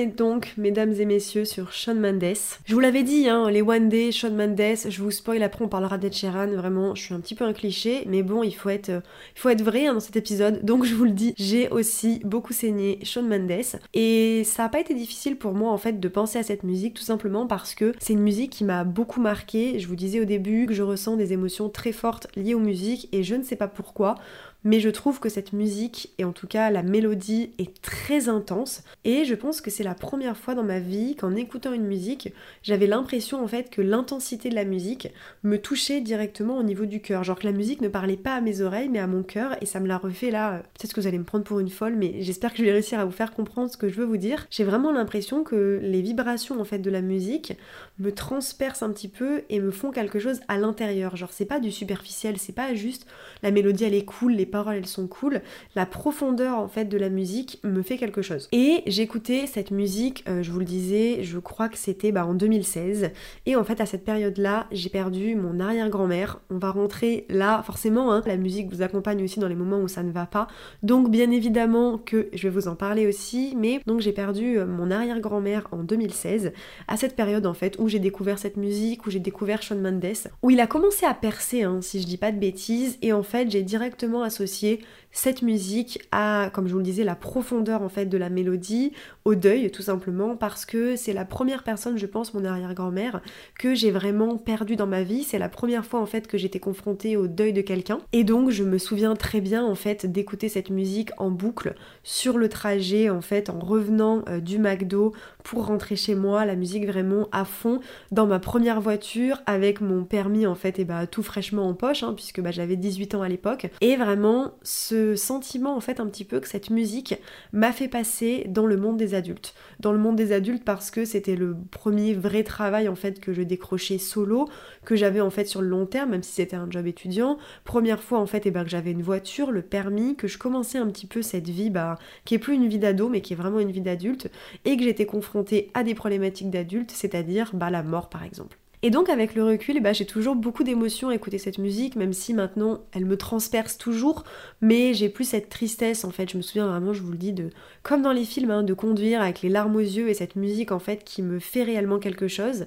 [0.07, 2.37] Donc, mesdames et messieurs, sur Shawn Mendes.
[2.65, 5.69] Je vous l'avais dit, hein, les One Day, Shawn Mendes, je vous spoil après, on
[5.69, 8.69] parlera d'Ed Sheeran, vraiment, je suis un petit peu un cliché, mais bon, il faut
[8.69, 11.69] être, il faut être vrai hein, dans cet épisode, donc je vous le dis, j'ai
[11.69, 16.01] aussi beaucoup saigné Shawn Mendes, et ça n'a pas été difficile pour moi, en fait,
[16.01, 19.21] de penser à cette musique, tout simplement parce que c'est une musique qui m'a beaucoup
[19.21, 22.61] marqué, je vous disais au début que je ressens des émotions très fortes liées aux
[22.61, 24.17] musiques, et je ne sais pas pourquoi,
[24.65, 28.83] mais je trouve que cette musique, et en tout cas la mélodie, est très intense.
[29.05, 32.33] Et je pense que c'est la première fois dans ma vie qu'en écoutant une musique,
[32.63, 35.09] j'avais l'impression en fait que l'intensité de la musique
[35.43, 37.25] me touchait directement au niveau du cœur.
[37.25, 39.67] Genre que la musique ne parlait pas à mes oreilles, mais à mon cœur, et
[39.67, 40.63] ça me l'a refait là.
[40.79, 42.99] Peut-être que vous allez me prendre pour une folle, mais j'espère que je vais réussir
[42.99, 44.47] à vous faire comprendre ce que je veux vous dire.
[44.51, 47.59] J'ai vraiment l'impression que les vibrations en fait de la musique
[47.99, 51.17] me transpercent un petit peu et me font quelque chose à l'intérieur.
[51.17, 53.07] Genre c'est pas du superficiel, c'est pas juste
[53.43, 55.43] la mélodie elle est cool, les elles sont cool,
[55.75, 58.49] la profondeur en fait de la musique me fait quelque chose.
[58.53, 62.35] Et j'écoutais cette musique, euh, je vous le disais, je crois que c'était bah, en
[62.35, 63.11] 2016.
[63.47, 66.41] Et en fait à cette période-là, j'ai perdu mon arrière-grand-mère.
[66.51, 69.89] On va rentrer là, forcément, hein, la musique vous accompagne aussi dans les moments où
[69.89, 70.47] ça ne va pas.
[70.83, 74.67] Donc bien évidemment que je vais vous en parler aussi, mais donc j'ai perdu euh,
[74.67, 76.53] mon arrière-grand-mère en 2016,
[76.89, 80.05] à cette période en fait où j'ai découvert cette musique, où j'ai découvert Shawn Mendes,
[80.43, 83.23] où il a commencé à percer, hein, si je dis pas de bêtises, et en
[83.23, 87.83] fait j'ai directement associé associé cette musique à, comme je vous le disais, la profondeur
[87.83, 88.93] en fait de la mélodie,
[89.25, 93.23] au deuil tout simplement, parce que c'est la première personne, je pense, mon arrière-grand-mère,
[93.59, 95.23] que j'ai vraiment perdu dans ma vie.
[95.23, 98.01] C'est la première fois en fait que j'étais confrontée au deuil de quelqu'un.
[98.13, 102.37] Et donc je me souviens très bien en fait d'écouter cette musique en boucle sur
[102.37, 105.13] le trajet en fait en revenant euh, du McDo
[105.45, 107.79] pour rentrer chez moi, la musique vraiment à fond
[108.11, 112.03] dans ma première voiture avec mon permis en fait et bah tout fraîchement en poche
[112.03, 116.07] hein, puisque bah, j'avais 18 ans à l'époque et vraiment ce sentiment en fait un
[116.07, 117.17] petit peu que cette musique
[117.53, 119.55] m'a fait passer dans le monde des adultes.
[119.81, 123.33] Dans le monde des adultes parce que c'était le premier vrai travail en fait que
[123.33, 124.49] je décrochais solo,
[124.85, 127.39] que j'avais en fait sur le long terme, même si c'était un job étudiant.
[127.65, 130.79] Première fois en fait et ben, que j'avais une voiture, le permis, que je commençais
[130.79, 133.37] un petit peu cette vie bah, qui est plus une vie d'ado mais qui est
[133.37, 134.31] vraiment une vie d'adulte
[134.65, 138.57] et que j'étais confrontée à des problématiques d'adulte, c'est-à-dire bah, la mort par exemple.
[138.85, 142.13] Et donc avec le recul, bah, j'ai toujours beaucoup d'émotions à écouter cette musique, même
[142.13, 144.25] si maintenant elle me transperce toujours,
[144.61, 146.31] mais j'ai plus cette tristesse en fait.
[146.31, 147.49] Je me souviens vraiment, je vous le dis, de
[147.83, 150.71] comme dans les films, hein, de conduire avec les larmes aux yeux et cette musique
[150.71, 152.67] en fait qui me fait réellement quelque chose.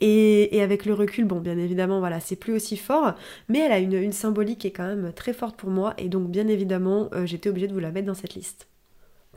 [0.00, 3.14] Et, avec le recul, bon, bien évidemment, voilà, c'est plus aussi fort,
[3.48, 6.28] mais elle a une, symbolique qui est quand même très forte pour moi, et donc
[6.28, 8.66] bien évidemment, euh, j'étais obligée de vous la mettre dans cette liste.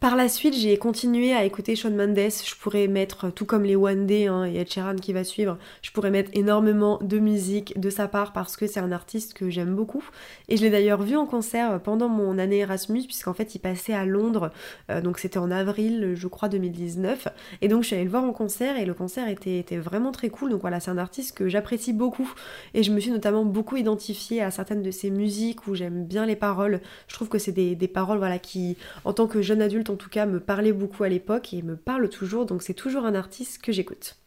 [0.01, 2.17] Par la suite, j'ai continué à écouter Shawn Mendes.
[2.17, 5.57] Je pourrais mettre, tout comme les One Day hein, et Ed Sheeran qui va suivre,
[5.81, 9.49] je pourrais mettre énormément de musique de sa part parce que c'est un artiste que
[9.49, 10.03] j'aime beaucoup.
[10.49, 13.93] Et je l'ai d'ailleurs vu en concert pendant mon année Erasmus, puisqu'en fait il passait
[13.93, 14.51] à Londres,
[14.91, 17.29] euh, donc c'était en avril, je crois, 2019.
[17.61, 20.11] Et donc je suis allée le voir en concert et le concert était, était vraiment
[20.11, 20.51] très cool.
[20.51, 22.31] Donc voilà, c'est un artiste que j'apprécie beaucoup.
[22.73, 26.25] Et je me suis notamment beaucoup identifiée à certaines de ses musiques où j'aime bien
[26.25, 26.81] les paroles.
[27.07, 29.97] Je trouve que c'est des, des paroles voilà, qui, en tant que jeune adulte, en
[29.97, 33.15] tout cas me parlait beaucoup à l'époque et me parle toujours, donc c'est toujours un
[33.15, 34.17] artiste que j'écoute.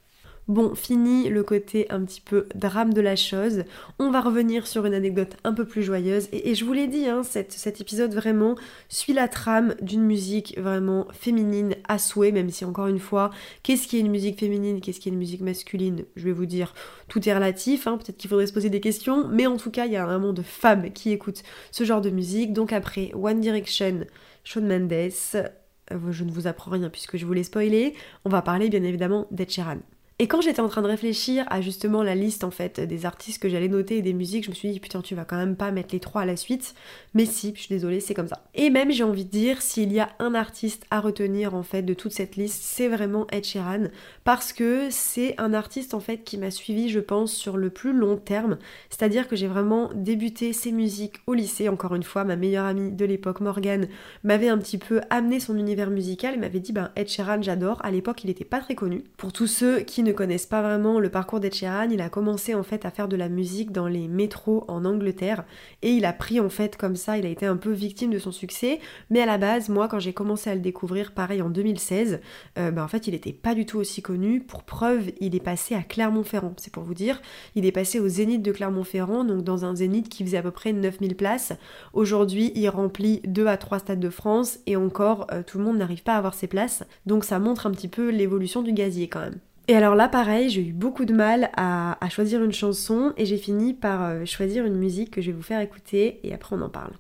[0.46, 3.64] Bon, fini le côté un petit peu drame de la chose.
[3.98, 6.28] On va revenir sur une anecdote un peu plus joyeuse.
[6.32, 8.54] Et, je vous l'ai dit, hein, cet épisode vraiment
[8.88, 13.28] suit la trame d'une musique vraiment féminine à souhait, même si encore une fois,
[13.62, 16.46] qu'est-ce qui est une musique féminine, qu'est-ce qui est une musique masculine Je vais vous
[16.46, 16.72] dire,
[17.08, 19.84] tout est relatif, hein, peut-être qu'il faudrait se poser des questions, mais en tout cas,
[19.84, 22.54] il y a un monde de femmes qui écoutent ce genre de musique.
[22.54, 24.06] Donc après One Direction,
[24.48, 24.92] Shawn Mendes,
[25.34, 28.82] euh, je ne vous apprends rien puisque je vous l'ai spoilé, on va parler bien
[28.82, 29.80] évidemment d'Ed Sheeran.
[30.20, 33.40] Et quand j'étais en train de réfléchir à justement la liste en fait des artistes
[33.40, 35.54] que j'allais noter et des musiques, je me suis dit putain tu vas quand même
[35.54, 36.74] pas mettre les trois à la suite.
[37.14, 38.42] Mais si, je suis désolée, c'est comme ça.
[38.56, 41.82] Et même j'ai envie de dire s'il y a un artiste à retenir en fait
[41.82, 43.84] de toute cette liste, c'est vraiment Ed Sheeran
[44.24, 47.92] parce que c'est un artiste en fait qui m'a suivi je pense sur le plus
[47.92, 48.58] long terme.
[48.90, 51.68] C'est-à-dire que j'ai vraiment débuté ses musiques au lycée.
[51.68, 53.86] Encore une fois, ma meilleure amie de l'époque Morgane
[54.24, 57.78] m'avait un petit peu amené son univers musical et m'avait dit ben Ed Sheeran j'adore.
[57.84, 59.04] À l'époque il était pas très connu.
[59.16, 61.54] Pour tous ceux qui ne connaissent pas vraiment le parcours d'Ed
[61.90, 65.44] il a commencé en fait à faire de la musique dans les métros en Angleterre
[65.82, 68.18] et il a pris en fait comme ça, il a été un peu victime de
[68.18, 68.80] son succès.
[69.10, 72.20] Mais à la base, moi quand j'ai commencé à le découvrir, pareil en 2016,
[72.58, 74.40] euh, bah, en fait il était pas du tout aussi connu.
[74.40, 77.20] Pour preuve, il est passé à Clermont-Ferrand, c'est pour vous dire.
[77.54, 80.50] Il est passé au Zénith de Clermont-Ferrand, donc dans un Zénith qui faisait à peu
[80.50, 81.52] près 9000 places.
[81.92, 85.78] Aujourd'hui, il remplit 2 à 3 stades de France et encore, euh, tout le monde
[85.78, 86.84] n'arrive pas à avoir ses places.
[87.06, 89.38] Donc ça montre un petit peu l'évolution du gazier quand même.
[89.70, 93.36] Et alors là, pareil, j'ai eu beaucoup de mal à, choisir une chanson et j'ai
[93.36, 96.62] fini par euh, choisir une musique que je vais vous faire écouter et après on
[96.62, 96.92] en parle.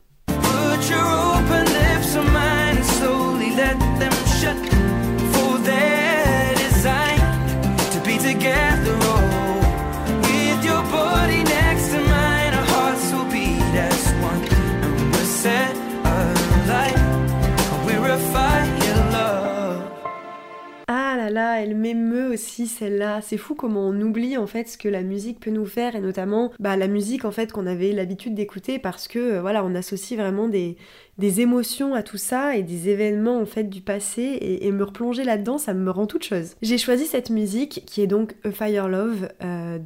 [21.36, 23.20] Elle m'émeut aussi celle-là.
[23.22, 26.00] C'est fou comment on oublie en fait ce que la musique peut nous faire et
[26.00, 29.74] notamment bah, la musique en fait qu'on avait l'habitude d'écouter parce que euh, voilà on
[29.74, 30.76] associe vraiment des,
[31.18, 35.24] des émotions à tout ça et des événements en fait du passé et, me replonger
[35.24, 36.54] là-dedans, ça me rend toute chose.
[36.62, 39.78] J'ai choisi cette musique qui est donc A Fire Love euh,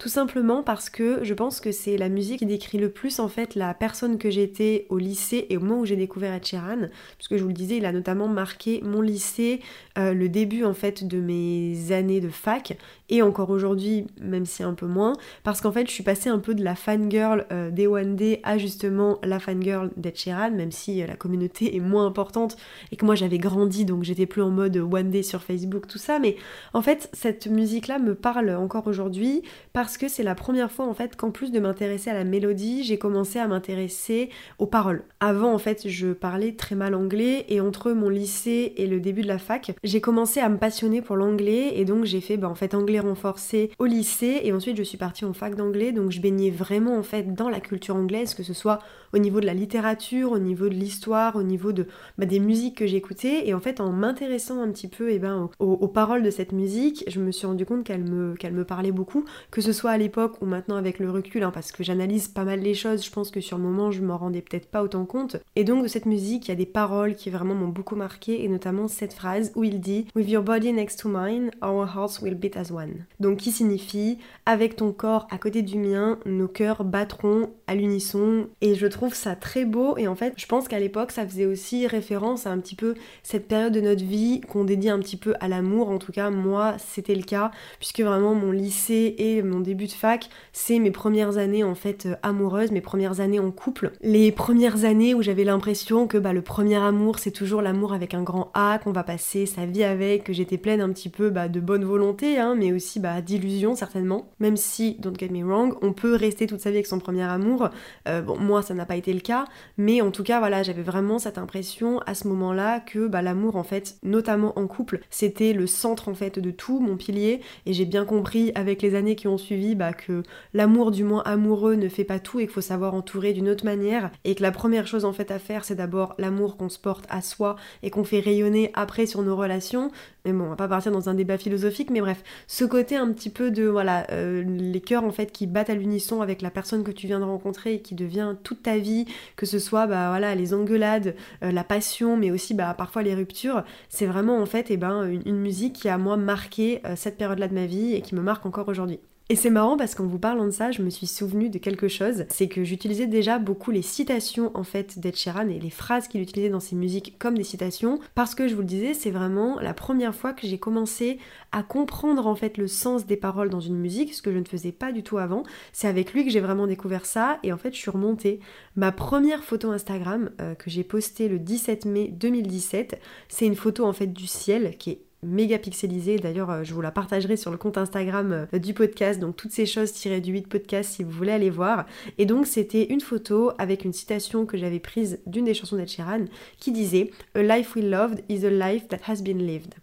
[0.00, 3.28] tout simplement parce que je pense que c'est la musique qui décrit le plus en
[3.28, 6.88] fait la personne que j'étais au lycée et au moment où j'ai découvert Ed Sheeran,
[7.18, 9.60] puisque je vous le disais, il a notamment marqué mon lycée,
[9.98, 12.78] euh, le début en fait de mes années de fac
[13.10, 16.38] et encore aujourd'hui, même si un peu moins, parce qu'en fait je suis passée un
[16.38, 20.72] peu de la fangirl euh, des One Day à justement la fangirl d'Ed Sheeran même
[20.72, 22.56] si euh, la communauté est moins importante
[22.90, 25.98] et que moi j'avais grandi donc j'étais plus en mode one day sur Facebook, tout
[25.98, 26.18] ça.
[26.18, 26.36] Mais
[26.72, 29.42] en fait, cette musique-là me parle encore aujourd'hui
[29.74, 32.82] parce que c'est la première fois en fait qu'en plus de m'intéresser à la mélodie,
[32.84, 35.04] j'ai commencé à m'intéresser aux paroles.
[35.20, 39.22] Avant en fait, je parlais très mal anglais et entre mon lycée et le début
[39.22, 42.48] de la fac, j'ai commencé à me passionner pour l'anglais et donc j'ai fait bah,
[42.48, 46.10] en fait anglais renforcé au lycée et ensuite je suis partie en fac d'anglais donc
[46.10, 48.80] je baignais vraiment en fait dans la culture anglaise que ce soit
[49.12, 51.86] au niveau de la littérature, au niveau de l'histoire, au niveau de
[52.18, 53.48] bah, des musiques que j'écoutais.
[53.48, 56.52] Et en fait, en m'intéressant un petit peu et eh ben, aux, paroles de cette
[56.52, 59.79] musique, je me suis rendu compte qu'elle me, qu'elle me parlait beaucoup, que ce soit
[59.88, 63.04] à l'époque ou maintenant avec le recul, hein, parce que j'analyse pas mal les choses.
[63.04, 65.36] Je pense que sur le moment, je m'en rendais peut-être pas autant compte.
[65.56, 68.44] Et donc, de cette musique, il y a des paroles qui vraiment m'ont beaucoup marqué,
[68.44, 72.20] et notamment cette phrase où il dit With your body next to mine, our hearts
[72.22, 73.06] will beat as one.
[73.18, 78.48] Donc, qui signifie Avec ton corps à côté du mien, nos cœurs battront à l'unisson.
[78.60, 81.46] Et je trouve ça très beau et en fait je pense qu'à l'époque ça faisait
[81.46, 85.16] aussi référence à un petit peu cette période de notre vie qu'on dédie un petit
[85.16, 89.42] peu à l'amour, en tout cas moi c'était le cas puisque vraiment mon lycée et
[89.42, 93.38] mon début de fac c'est mes premières années en fait euh, amoureuses, mes premières années
[93.38, 97.62] en couple, les premières années où j'avais l'impression que bah, le premier amour c'est toujours
[97.62, 100.90] l'amour avec un grand A, qu'on va passer sa vie avec, que j'étais pleine un
[100.90, 105.16] petit peu bah, de bonne volonté hein, mais aussi bah, d'illusion certainement, même si, don't
[105.16, 107.68] get me wrong, on peut rester toute sa vie avec son premier amour,
[108.08, 109.44] euh, bon moi ça n'a pas été le cas,
[109.76, 113.54] mais en tout cas voilà, j'avais vraiment cette impression à ce moment-là que bah, l'amour
[113.54, 117.72] en fait, notamment en couple, c'était le centre en fait de tout, mon pilier, et
[117.72, 120.22] j'ai bien compris avec les années qui ont suivi bah, que
[120.54, 123.64] l'amour du moins amoureux ne fait pas tout et qu'il faut savoir entourer d'une autre
[123.64, 126.78] manière, et que la première chose en fait à faire c'est d'abord l'amour qu'on se
[126.78, 129.90] porte à soi et qu'on fait rayonner après sur nos relations,
[130.24, 133.10] mais bon, on va pas partir dans un débat philosophique, mais bref, ce côté un
[133.12, 136.50] petit peu de voilà, euh, les cœurs en fait qui battent à l'unisson avec la
[136.50, 139.86] personne que tu viens de rencontrer et qui devient toute ta vie, que ce soit
[139.86, 144.38] bah voilà les engueulades, euh, la passion, mais aussi bah parfois les ruptures, c'est vraiment
[144.38, 147.54] en fait et eh ben une, musique qui a moi marqué euh, cette période-là de
[147.54, 149.00] ma vie et qui me marque encore aujourd'hui.
[149.30, 151.86] Et c'est marrant parce qu'en vous parlant de ça, je me suis souvenu de quelque
[151.86, 156.08] chose, c'est que j'utilisais déjà beaucoup les citations en fait d'Ed Sheeran et les phrases
[156.08, 159.12] qu'il utilisait dans ses musiques comme des citations, parce que je vous le disais, c'est
[159.12, 161.20] vraiment la première fois que j'ai commencé
[161.52, 164.44] à comprendre en fait le sens des paroles dans une musique, ce que je ne
[164.44, 165.44] faisais pas du tout avant.
[165.72, 168.40] C'est avec lui que j'ai vraiment découvert ça et en fait je suis remontée.
[168.74, 173.84] Ma première photo Instagram euh, que j'ai postée le 17 mai 2017, c'est une photo
[173.84, 176.16] en fait du ciel qui est méga pixelisée.
[176.16, 179.20] D'ailleurs, euh, je vous la partagerai sur le compte Instagram euh, du podcast.
[179.20, 181.86] Donc, toutes ces choses tirées du 8 podcast si vous voulez aller voir.
[182.18, 185.88] Et donc, c'était une photo avec une citation que j'avais prise d'une des chansons d'Ed
[185.88, 186.24] Sheeran
[186.58, 189.74] qui disait A life we loved is a life that has been lived.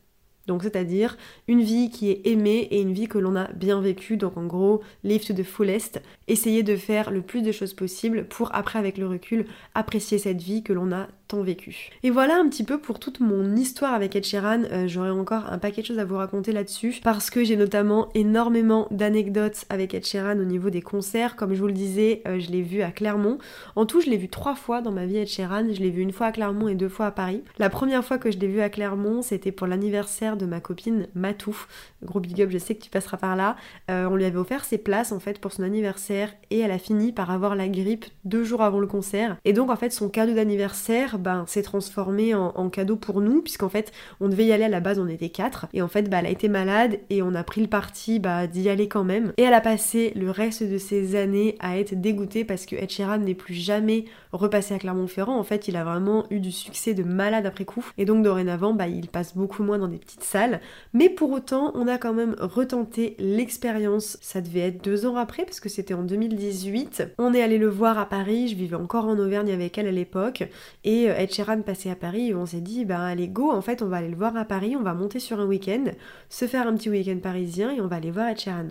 [0.47, 4.17] Donc c'est-à-dire une vie qui est aimée et une vie que l'on a bien vécue.
[4.17, 6.01] Donc en gros, live to the fullest.
[6.27, 9.45] Essayer de faire le plus de choses possible pour après avec le recul
[9.75, 11.89] apprécier cette vie que l'on a vécu.
[12.03, 14.63] Et voilà un petit peu pour toute mon histoire avec Ed Sheeran.
[14.71, 18.09] Euh, j'aurais encore un paquet de choses à vous raconter là-dessus parce que j'ai notamment
[18.15, 21.35] énormément d'anecdotes avec Ed Sheeran au niveau des concerts.
[21.35, 23.37] Comme je vous le disais, euh, je l'ai vu à Clermont.
[23.75, 25.73] En tout, je l'ai vu trois fois dans ma vie Ed Sheeran.
[25.73, 27.43] Je l'ai vu une fois à Clermont et deux fois à Paris.
[27.59, 31.07] La première fois que je l'ai vu à Clermont, c'était pour l'anniversaire de ma copine
[31.13, 31.67] Matouf.
[32.03, 33.55] Gros big up, je sais que tu passeras par là.
[33.91, 36.77] Euh, on lui avait offert ses places en fait pour son anniversaire et elle a
[36.77, 39.37] fini par avoir la grippe deux jours avant le concert.
[39.45, 43.69] Et donc en fait son cadeau d'anniversaire ben, s'est transformé en, cadeau pour nous, puisqu'en
[43.69, 45.67] fait, on devait y aller à la base, on était quatre.
[45.73, 48.47] Et en fait, bah, elle a été malade et on a pris le parti bah,
[48.47, 49.33] d'y aller quand même.
[49.37, 52.89] Et elle a passé le reste de ses années à être dégoûtée parce que Ed
[52.89, 55.37] Sheeran n'est plus jamais repassé à Clermont-Ferrand.
[55.37, 57.85] En fait, il a vraiment eu du succès de malade après coup.
[57.97, 60.59] Et donc, dorénavant, bah, il passe beaucoup moins dans des petites salles.
[60.93, 64.17] Mais pour autant, on a quand même retenté l'expérience.
[64.21, 67.13] Ça devait être deux ans après, parce que c'était en 2018.
[67.17, 68.47] On est allé le voir à Paris.
[68.49, 70.43] Je vivais encore en Auvergne avec elle à l'époque.
[70.83, 73.87] Et Ed Sheeran passait à Paris on s'est dit, bah allez, go, en fait, on
[73.87, 74.75] va aller le voir à Paris.
[74.75, 75.85] On va monter sur un week-end,
[76.29, 78.67] se faire un petit week-end parisien et on va aller voir Ed Sheeran.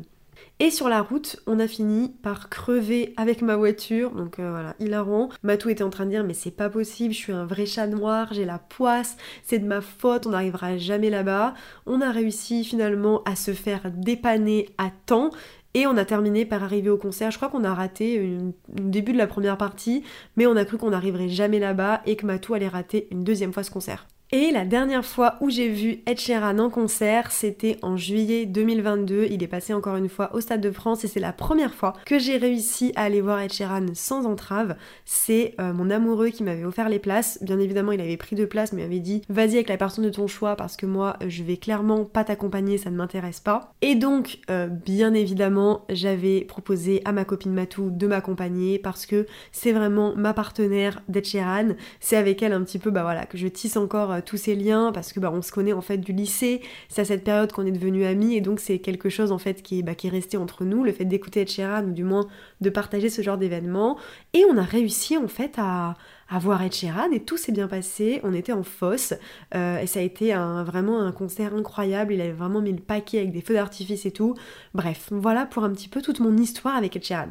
[0.58, 4.12] Et sur la route, on a fini par crever avec ma voiture.
[4.12, 5.28] Donc euh, voilà, hilarant.
[5.42, 7.86] Matou était en train de dire mais c'est pas possible, je suis un vrai chat
[7.86, 11.54] noir, j'ai la poisse, c'est de ma faute, on n'arrivera jamais là-bas.
[11.84, 15.30] On a réussi finalement à se faire dépanner à temps.
[15.76, 17.30] Et on a terminé par arriver au concert.
[17.30, 20.04] Je crois qu'on a raté le début de la première partie,
[20.36, 23.52] mais on a cru qu'on n'arriverait jamais là-bas et que Matou allait rater une deuxième
[23.52, 24.06] fois ce concert.
[24.32, 29.28] Et la dernière fois où j'ai vu Ed Sheeran en concert, c'était en juillet 2022.
[29.30, 31.92] Il est passé encore une fois au Stade de France et c'est la première fois
[32.04, 34.74] que j'ai réussi à aller voir Ed Sheeran sans entrave.
[35.04, 37.38] C'est euh, mon amoureux qui m'avait offert les places.
[37.40, 40.04] Bien évidemment, il avait pris deux places, mais il m'avait dit vas-y avec la personne
[40.04, 43.74] de ton choix parce que moi, je vais clairement pas t'accompagner, ça ne m'intéresse pas.
[43.80, 49.26] Et donc, euh, bien évidemment, j'avais proposé à ma copine Matou de m'accompagner parce que
[49.52, 51.76] c'est vraiment ma partenaire d'Ed Sheeran.
[52.00, 54.54] C'est avec elle un petit peu, bah voilà, que je tisse encore euh, tous ces
[54.54, 57.52] liens parce que bah, on se connaît en fait du lycée, c'est à cette période
[57.52, 60.10] qu'on est devenus amis et donc c'est quelque chose en fait qui bah, qui est
[60.10, 62.26] resté entre nous, le fait d'écouter Ed Sheeran ou du moins
[62.60, 63.98] de partager ce genre d'événements.
[64.32, 65.94] Et on a réussi en fait à,
[66.28, 69.14] à voir Ed Sheeran et tout s'est bien passé, on était en fosse
[69.54, 72.80] euh, et ça a été un, vraiment un concert incroyable, il avait vraiment mis le
[72.80, 74.34] paquet avec des feux d'artifice et tout,
[74.74, 77.28] bref voilà pour un petit peu toute mon histoire avec Ed Sheeran.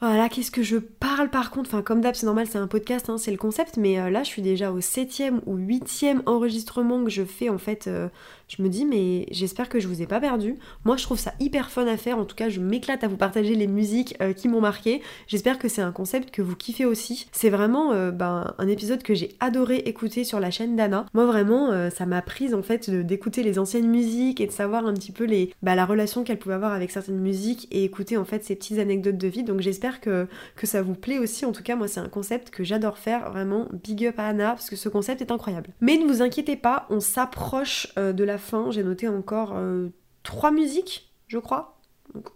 [0.00, 1.70] Voilà, qu'est-ce que je parle par contre.
[1.70, 4.22] Enfin, comme d'hab, c'est normal, c'est un podcast, hein, c'est le concept, mais euh, là,
[4.24, 8.08] je suis déjà au septième ou huitième enregistrement que je fais en fait euh,
[8.48, 10.56] je me dis mais j'espère que je vous ai pas perdu.
[10.84, 13.16] Moi je trouve ça hyper fun à faire, en tout cas je m'éclate à vous
[13.16, 15.02] partager les musiques euh, qui m'ont marqué.
[15.26, 17.26] J'espère que c'est un concept que vous kiffez aussi.
[17.32, 21.06] C'est vraiment euh, ben, un épisode que j'ai adoré écouter sur la chaîne d'Anna.
[21.12, 24.86] Moi vraiment euh, ça m'a prise en fait d'écouter les anciennes musiques et de savoir
[24.86, 28.16] un petit peu les, bah, la relation qu'elle pouvait avoir avec certaines musiques et écouter
[28.16, 29.42] en fait ces petites anecdotes de vie.
[29.42, 31.44] Donc j'espère que, que ça vous plaît aussi.
[31.44, 33.30] En tout cas moi c'est un concept que j'adore faire.
[33.30, 35.70] Vraiment big up à Anna parce que ce concept est incroyable.
[35.80, 39.88] Mais ne vous inquiétez pas, on s'approche de la fin, j'ai noté encore euh,
[40.22, 41.78] trois musiques, je crois.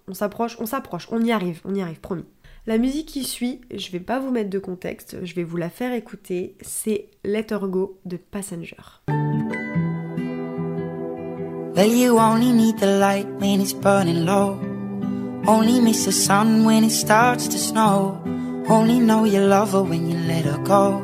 [0.09, 2.27] On s'approche, on s'approche, on y arrive, on y arrive, promis.
[2.67, 5.71] La musique qui suit, je vais pas vous mettre de contexte, je vais vous la
[5.71, 9.03] faire écouter, c'est Let Her Go de Passenger.
[11.75, 14.59] Well, you only need the light when it's burning low.
[15.47, 18.19] Only miss the sun when it starts to snow.
[18.69, 21.03] Only know you love when you let her go.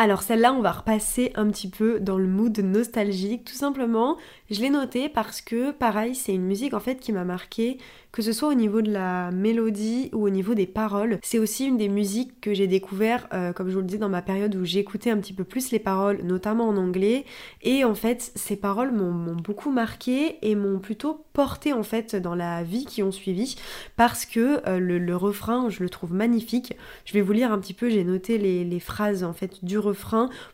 [0.00, 4.16] Alors celle-là, on va repasser un petit peu dans le mood nostalgique, tout simplement.
[4.48, 7.78] Je l'ai noté parce que, pareil, c'est une musique en fait qui m'a marqué
[8.10, 11.18] que ce soit au niveau de la mélodie ou au niveau des paroles.
[11.22, 14.08] C'est aussi une des musiques que j'ai découvert, euh, comme je vous le dis, dans
[14.08, 17.26] ma période où j'écoutais un petit peu plus les paroles, notamment en anglais.
[17.60, 22.34] Et en fait, ces paroles m'ont beaucoup marqué et m'ont plutôt porté en fait dans
[22.34, 23.56] la vie qui ont suivi
[23.96, 26.74] parce que euh, le, refrain, je le trouve magnifique.
[27.04, 29.78] Je vais vous lire un petit peu, j'ai noté les, les phrases en fait du
[29.78, 29.87] refrain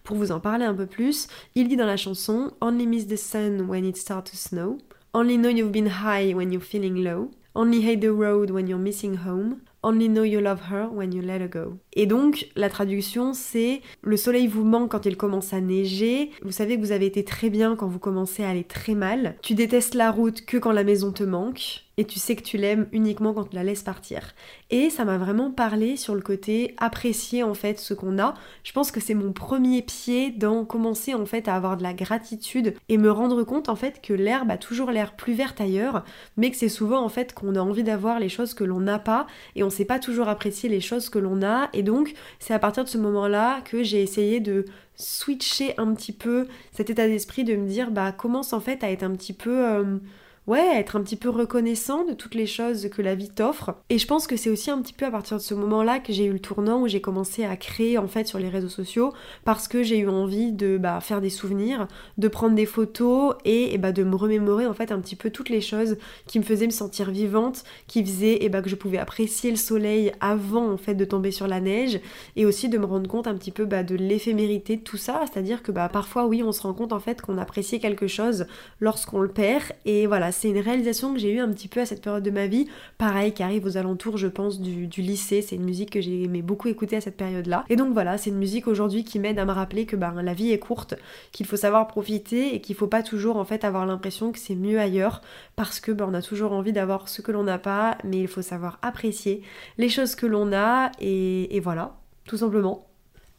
[0.02, 1.28] pour vous en parler un peu plus.
[1.54, 4.78] Il dit dans la chanson Only miss the sun when it starts to snow.
[5.12, 7.30] Only know you've been high when you're feeling low.
[7.54, 9.62] Only hate the road when you're missing home.
[9.82, 11.78] Only know you love her when you let her go.
[11.94, 16.30] Et donc, la traduction, c'est le soleil vous manque quand il commence à neiger.
[16.42, 19.36] Vous savez que vous avez été très bien quand vous commencez à aller très mal.
[19.42, 22.56] Tu détestes la route que quand la maison te manque et tu sais que tu
[22.56, 24.34] l'aimes uniquement quand tu la laisses partir.
[24.70, 28.34] Et ça m'a vraiment parlé sur le côté apprécier en fait ce qu'on a.
[28.64, 31.94] Je pense que c'est mon premier pied dans commencer en fait à avoir de la
[31.94, 36.04] gratitude et me rendre compte en fait que l'herbe a toujours l'air plus verte ailleurs,
[36.36, 38.98] mais que c'est souvent en fait qu'on a envie d'avoir les choses que l'on n'a
[38.98, 42.58] pas et on sait pas toujours apprécier les choses que l'on a donc c'est à
[42.58, 44.64] partir de ce moment-là que j'ai essayé de
[44.96, 48.90] switcher un petit peu cet état d'esprit de me dire bah commence en fait à
[48.90, 49.98] être un petit peu euh,
[50.46, 53.76] ouais, être un petit peu reconnaissant de toutes les choses que la vie t'offre.
[53.88, 56.12] Et je pense que c'est aussi un petit peu à partir de ce moment-là que
[56.12, 59.12] j'ai eu le tournant où j'ai commencé à créer en fait sur les réseaux sociaux
[59.44, 63.76] parce que j'ai eu envie de bah, faire des souvenirs, de prendre des photos et,
[63.78, 66.66] bah, de me remémorer en fait un petit peu toutes les choses qui me faisaient
[66.66, 70.76] me sentir vivante, qui faisaient et bah, que je pouvais apprécier le soleil avant en
[70.76, 72.00] fait de tomber sur la neige
[72.36, 75.62] et aussi de me rendre compte un petit peu de l'éphémérité de tout ça, c'est-à-dire
[75.62, 78.46] que parfois oui on se rend compte en fait qu'on apprécie quelque chose
[78.78, 81.86] lorsqu'on le perd et voilà c'est une réalisation que j'ai eue un petit peu à
[81.86, 82.66] cette période de ma vie,
[82.98, 85.42] pareil, qui arrive aux alentours, je pense, du, lycée.
[85.42, 87.64] C'est une musique que j'ai aimé beaucoup écouter à cette période-là.
[87.68, 90.34] Et donc voilà, c'est une musique aujourd'hui qui m'aide à me rappeler que ben, la
[90.34, 90.94] vie est courte,
[91.32, 94.54] qu'il faut savoir profiter et qu'il faut pas toujours en fait avoir l'impression que c'est
[94.54, 95.22] mieux ailleurs
[95.56, 98.28] parce que ben, on a toujours envie d'avoir ce que l'on n'a pas, mais il
[98.28, 99.42] faut savoir apprécier
[99.78, 102.86] les choses que l'on a et voilà, tout simplement.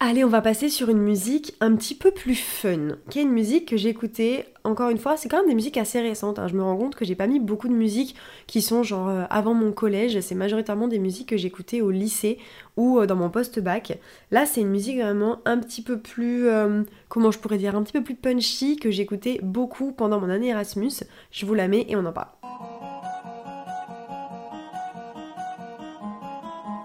[0.02, 3.32] Allez, on va passer sur une musique un petit peu plus fun, qui est une
[3.32, 6.50] musique que j'ai écoutée, encore une fois, c'est quand même des musiques assez récentes, hein.
[6.50, 8.14] je me rends compte que j'ai pas mis beaucoup de musiques
[8.46, 12.40] qui sont genre euh, avant mon collège, c'est majoritairement des musiques que j'écoutais au lycée
[12.76, 13.98] ou euh, dans mon post-bac.
[14.32, 17.82] Là, c'est une musique vraiment un petit peu plus, euh, comment je pourrais dire, un
[17.82, 20.92] petit peu plus punchy, que j'écoutais beaucoup pendant mon année Erasmus,
[21.32, 22.45] je vous la mets et on en parle.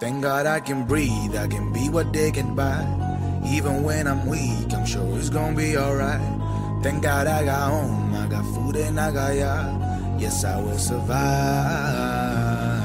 [0.01, 2.81] Thank God I can breathe, I can be what they can buy.
[3.45, 6.19] Even when I'm weak, I'm sure it's gonna be alright.
[6.81, 10.17] Thank God I got home, I got food and I got ya.
[10.17, 12.80] Yes, I will survive.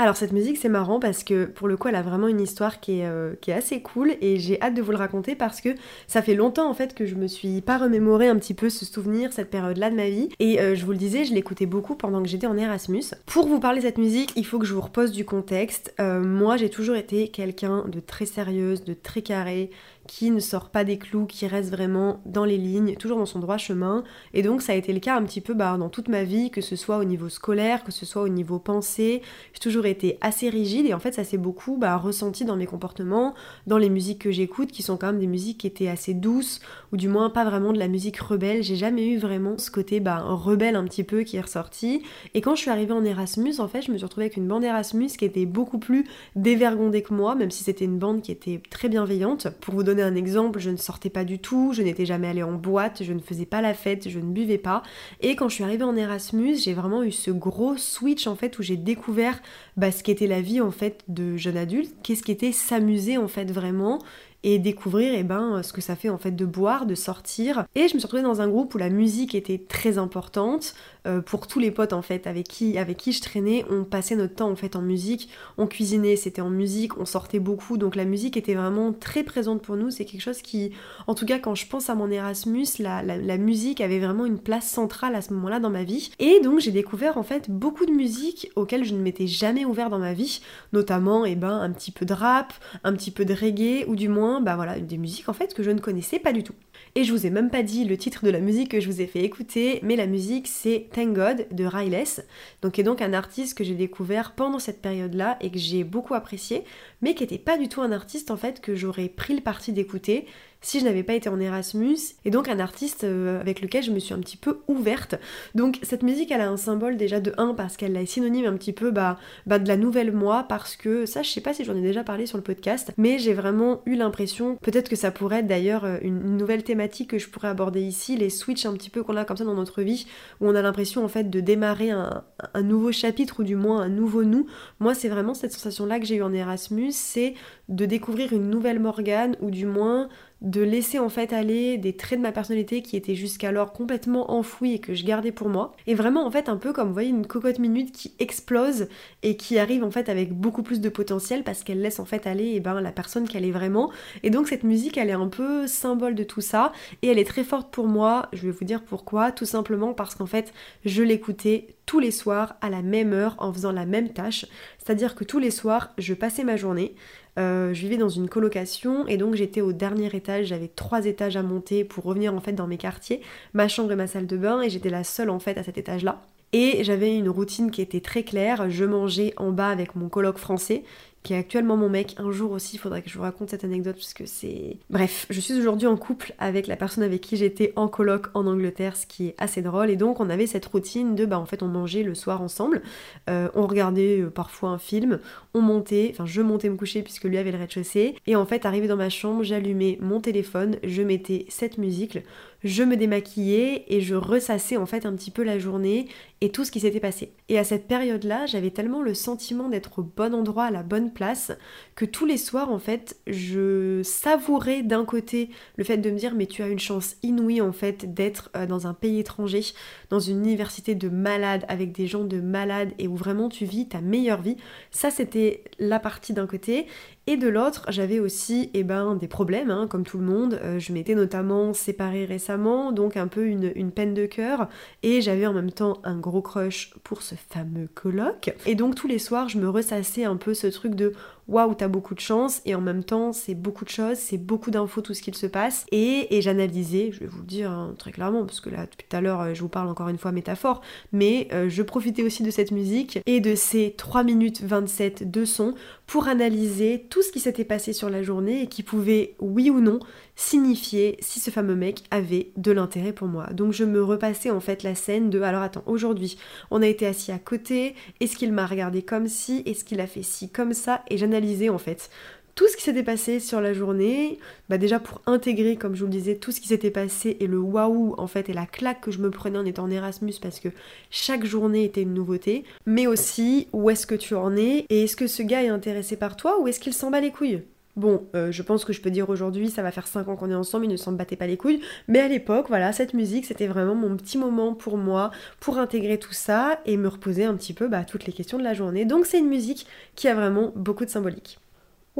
[0.00, 2.80] Alors cette musique c'est marrant parce que pour le coup elle a vraiment une histoire
[2.80, 5.60] qui est, euh, qui est assez cool et j'ai hâte de vous le raconter parce
[5.60, 5.74] que
[6.06, 8.86] ça fait longtemps en fait que je me suis pas remémoré un petit peu ce
[8.86, 11.96] souvenir, cette période-là de ma vie et euh, je vous le disais je l'écoutais beaucoup
[11.96, 13.02] pendant que j'étais en Erasmus.
[13.26, 15.92] Pour vous parler de cette musique il faut que je vous repose du contexte.
[16.00, 19.68] Euh, moi j'ai toujours été quelqu'un de très sérieuse, de très carré,
[20.06, 23.38] qui ne sort pas des clous, qui reste vraiment dans les lignes, toujours dans son
[23.38, 24.02] droit chemin.
[24.34, 26.50] Et donc ça a été le cas un petit peu bah, dans toute ma vie,
[26.50, 29.22] que ce soit au niveau scolaire, que ce soit au niveau pensée.
[29.52, 32.66] J'ai toujours été assez rigide et en fait ça s'est beaucoup bah, ressenti dans mes
[32.66, 33.34] comportements,
[33.66, 36.60] dans les musiques que j'écoute, qui sont quand même des musiques qui étaient assez douces,
[36.92, 38.62] ou du moins pas vraiment de la musique rebelle.
[38.62, 42.02] J'ai jamais eu vraiment ce côté bah, rebelle un petit peu qui est ressorti.
[42.34, 44.48] Et quand je suis arrivée en Erasmus, en fait, je me suis retrouvée avec une
[44.48, 46.04] bande Erasmus qui était beaucoup plus
[46.36, 49.48] dévergondée que moi, même si c'était une bande qui était très bienveillante.
[49.60, 52.52] Pour vous un exemple, je ne sortais pas du tout, je n'étais jamais allée en
[52.52, 54.82] boîte, je ne faisais pas la fête, je ne buvais pas.
[55.20, 58.58] Et quand je suis arrivée en Erasmus, j'ai vraiment eu ce gros switch en fait
[58.58, 59.40] où j'ai découvert
[59.76, 63.50] bah, ce qu'était la vie en fait de jeune adulte, qu'est-ce qu'était s'amuser en fait
[63.50, 63.98] vraiment
[64.42, 67.66] et découvrir eh ben, ce que ça fait en fait de boire, de sortir.
[67.74, 70.74] Et je me suis retrouvée dans un groupe où la musique était très importante,
[71.06, 74.16] euh, pour tous les potes en fait avec qui, avec qui je traînais, on passait
[74.16, 75.28] notre temps en fait en musique,
[75.58, 79.62] on cuisinait, c'était en musique, on sortait beaucoup, donc la musique était vraiment très présente
[79.62, 80.72] pour nous, c'est quelque chose qui,
[81.06, 84.38] en tout cas quand je pense à mon Erasmus, la, la, musique avait vraiment une
[84.38, 87.86] place centrale à ce moment-là dans ma vie, et donc j'ai découvert en fait beaucoup
[87.86, 90.40] de musique auxquelles je ne m'étais jamais ouvert dans ma vie,
[90.72, 92.52] notamment et eh ben, un petit peu de rap,
[92.84, 95.62] un petit peu de reggae, ou du moins bah voilà, des musiques en fait que
[95.62, 96.54] je ne connaissais pas du tout.
[96.94, 99.00] Et je vous ai même pas dit le titre de la musique que je vous
[99.00, 102.22] ai fait écouter, mais la musique c'est Thank God de Ryless,
[102.62, 105.84] donc qui est donc un artiste que j'ai découvert pendant cette période-là et que j'ai
[105.84, 106.64] beaucoup apprécié,
[107.00, 109.72] mais qui n'était pas du tout un artiste en fait que j'aurais pris le parti
[109.72, 110.26] d'écouter
[110.60, 113.90] si je n'avais pas été en Erasmus, et donc un artiste euh, avec lequel je
[113.90, 115.14] me suis un petit peu ouverte.
[115.54, 118.56] Donc cette musique, elle a un symbole déjà de 1 parce qu'elle est synonyme un
[118.56, 121.64] petit peu bah, bah, de la nouvelle moi, parce que ça, je sais pas si
[121.64, 125.10] j'en ai déjà parlé sur le podcast, mais j'ai vraiment eu l'impression, peut-être que ça
[125.10, 128.74] pourrait être d'ailleurs euh, une, nouvelle thématique que je pourrais aborder ici, les switches un
[128.74, 130.06] petit peu qu'on a comme ça dans notre vie,
[130.40, 133.80] où on a l'impression en fait de démarrer un, un nouveau chapitre ou du moins
[133.80, 134.46] un nouveau nous.
[134.78, 137.34] Moi, c'est vraiment cette sensation-là que j'ai eu en Erasmus, c'est
[137.68, 140.08] de découvrir une nouvelle Morgane, ou du moins
[140.42, 144.74] de laisser en fait aller des traits de ma personnalité qui étaient jusqu'alors complètement enfouis
[144.74, 145.72] et que je gardais pour moi.
[145.86, 148.88] Et vraiment en fait un peu comme vous voyez une cocotte minute qui explose
[149.22, 152.26] et qui arrive en fait avec beaucoup plus de potentiel parce qu'elle laisse en fait
[152.26, 153.90] aller eh ben, la personne qu'elle est vraiment.
[154.22, 156.72] Et donc cette musique elle est un peu symbole de tout ça
[157.02, 158.28] et elle est très forte pour moi.
[158.32, 159.32] Je vais vous dire pourquoi.
[159.32, 160.54] Tout simplement parce qu'en fait
[160.86, 164.46] je l'écoutais tous les soirs à la même heure en faisant la même tâche.
[164.78, 166.94] C'est-à-dire que tous les soirs je passais ma journée
[167.38, 171.36] euh, je vivais dans une colocation et donc j'étais au dernier étage, j'avais trois étages
[171.36, 173.20] à monter pour revenir en fait dans mes quartiers,
[173.54, 175.78] ma chambre et ma salle de bain et j'étais la seule en fait à cet
[175.78, 176.22] étage-là.
[176.52, 180.36] Et j'avais une routine qui était très claire, je mangeais en bas avec mon coloc
[180.36, 180.82] français
[181.22, 182.14] qui est actuellement mon mec.
[182.18, 184.78] Un jour aussi, il faudrait que je vous raconte cette anecdote parce que c'est...
[184.88, 188.46] Bref, je suis aujourd'hui en couple avec la personne avec qui j'étais en coloc en
[188.46, 189.90] Angleterre, ce qui est assez drôle.
[189.90, 192.82] Et donc on avait cette routine de, bah en fait on mangeait le soir ensemble,
[193.28, 195.18] euh, on regardait euh, parfois un film,
[195.52, 198.16] on montait, enfin je montais me coucher puisque lui avait le rez-de-chaussée.
[198.26, 202.18] Et en fait, arrivé dans ma chambre, j'allumais mon téléphone, je mettais cette musique,
[202.62, 206.08] je me démaquillais et je ressassais en fait un petit peu la journée
[206.40, 207.32] et tout ce qui s'était passé.
[207.48, 211.12] Et à cette période-là, j'avais tellement le sentiment d'être au bon endroit, à la bonne
[211.12, 211.52] place,
[211.94, 216.34] que tous les soirs en fait, je savourais d'un côté le fait de me dire
[216.34, 219.62] mais tu as une chance inouïe en fait d'être euh, dans un pays étranger,
[220.08, 223.88] dans une université de malades, avec des gens de malades et où vraiment tu vis
[223.88, 224.56] ta meilleure vie.
[224.90, 226.86] Ça c'était la partie d'un côté.
[227.26, 230.58] Et de l'autre, j'avais aussi eh ben, des problèmes, hein, comme tout le monde.
[230.62, 234.68] Euh, je m'étais notamment séparée récemment donc un peu une, une peine de cœur,
[235.02, 238.54] et j'avais en même temps un gros crush pour ce fameux coloc.
[238.66, 241.12] Et donc tous les soirs, je me ressassais un peu ce truc de
[241.50, 244.70] waouh, t'as beaucoup de chance, et en même temps, c'est beaucoup de choses, c'est beaucoup
[244.70, 245.84] d'infos, tout ce qu'il se passe.
[245.90, 249.16] Et, et j'analysais, je vais vous le dire hein, très clairement, parce que là, tout
[249.16, 250.80] à l'heure, euh, je vous parle encore une fois métaphore,
[251.12, 255.44] mais euh, je profitais aussi de cette musique et de ces 3 minutes 27 de
[255.44, 255.74] son
[256.06, 259.80] pour analyser tout ce qui s'était passé sur la journée et qui pouvait, oui ou
[259.80, 259.98] non,
[260.40, 263.46] signifier si ce fameux mec avait de l'intérêt pour moi.
[263.52, 266.38] Donc je me repassais en fait la scène de alors attends, aujourd'hui,
[266.70, 270.06] on a été assis à côté, est-ce qu'il m'a regardé comme si, est-ce qu'il a
[270.06, 272.08] fait ci comme ça, et j'analysais en fait
[272.54, 274.38] tout ce qui s'était passé sur la journée,
[274.68, 277.46] bah déjà pour intégrer, comme je vous le disais, tout ce qui s'était passé et
[277.46, 280.34] le waouh en fait et la claque que je me prenais en étant en Erasmus
[280.42, 280.68] parce que
[281.10, 285.16] chaque journée était une nouveauté, mais aussi où est-ce que tu en es et est-ce
[285.16, 287.62] que ce gars est intéressé par toi ou est-ce qu'il s'en bat les couilles?
[287.96, 290.50] Bon, euh, je pense que je peux dire aujourd'hui, ça va faire 5 ans qu'on
[290.50, 291.80] est ensemble, il ne s'en battait pas les couilles.
[292.08, 296.18] Mais à l'époque, voilà, cette musique, c'était vraiment mon petit moment pour moi, pour intégrer
[296.18, 299.04] tout ça et me reposer un petit peu bah, toutes les questions de la journée.
[299.04, 301.58] Donc c'est une musique qui a vraiment beaucoup de symbolique.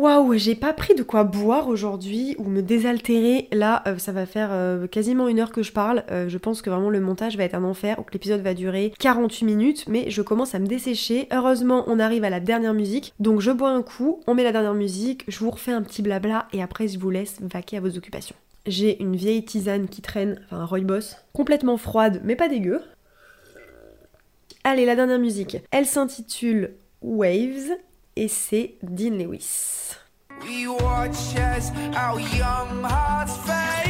[0.01, 3.49] Waouh, j'ai pas pris de quoi boire aujourd'hui ou me désaltérer.
[3.53, 6.05] Là, euh, ça va faire euh, quasiment une heure que je parle.
[6.11, 8.55] Euh, je pense que vraiment le montage va être un enfer ou que l'épisode va
[8.55, 11.29] durer 48 minutes, mais je commence à me dessécher.
[11.31, 13.13] Heureusement, on arrive à la dernière musique.
[13.21, 16.01] Donc je bois un coup, on met la dernière musique, je vous refais un petit
[16.01, 18.37] blabla et après je vous laisse vaquer à vos occupations.
[18.65, 22.81] J'ai une vieille tisane qui traîne, enfin un rooibos, complètement froide mais pas dégueu.
[24.65, 25.59] Allez, la dernière musique.
[25.73, 26.71] Elle s'intitule
[27.03, 27.77] Waves
[28.17, 29.97] et c'est Dean Lewis.
[30.43, 33.90] We watch as our young hearts fade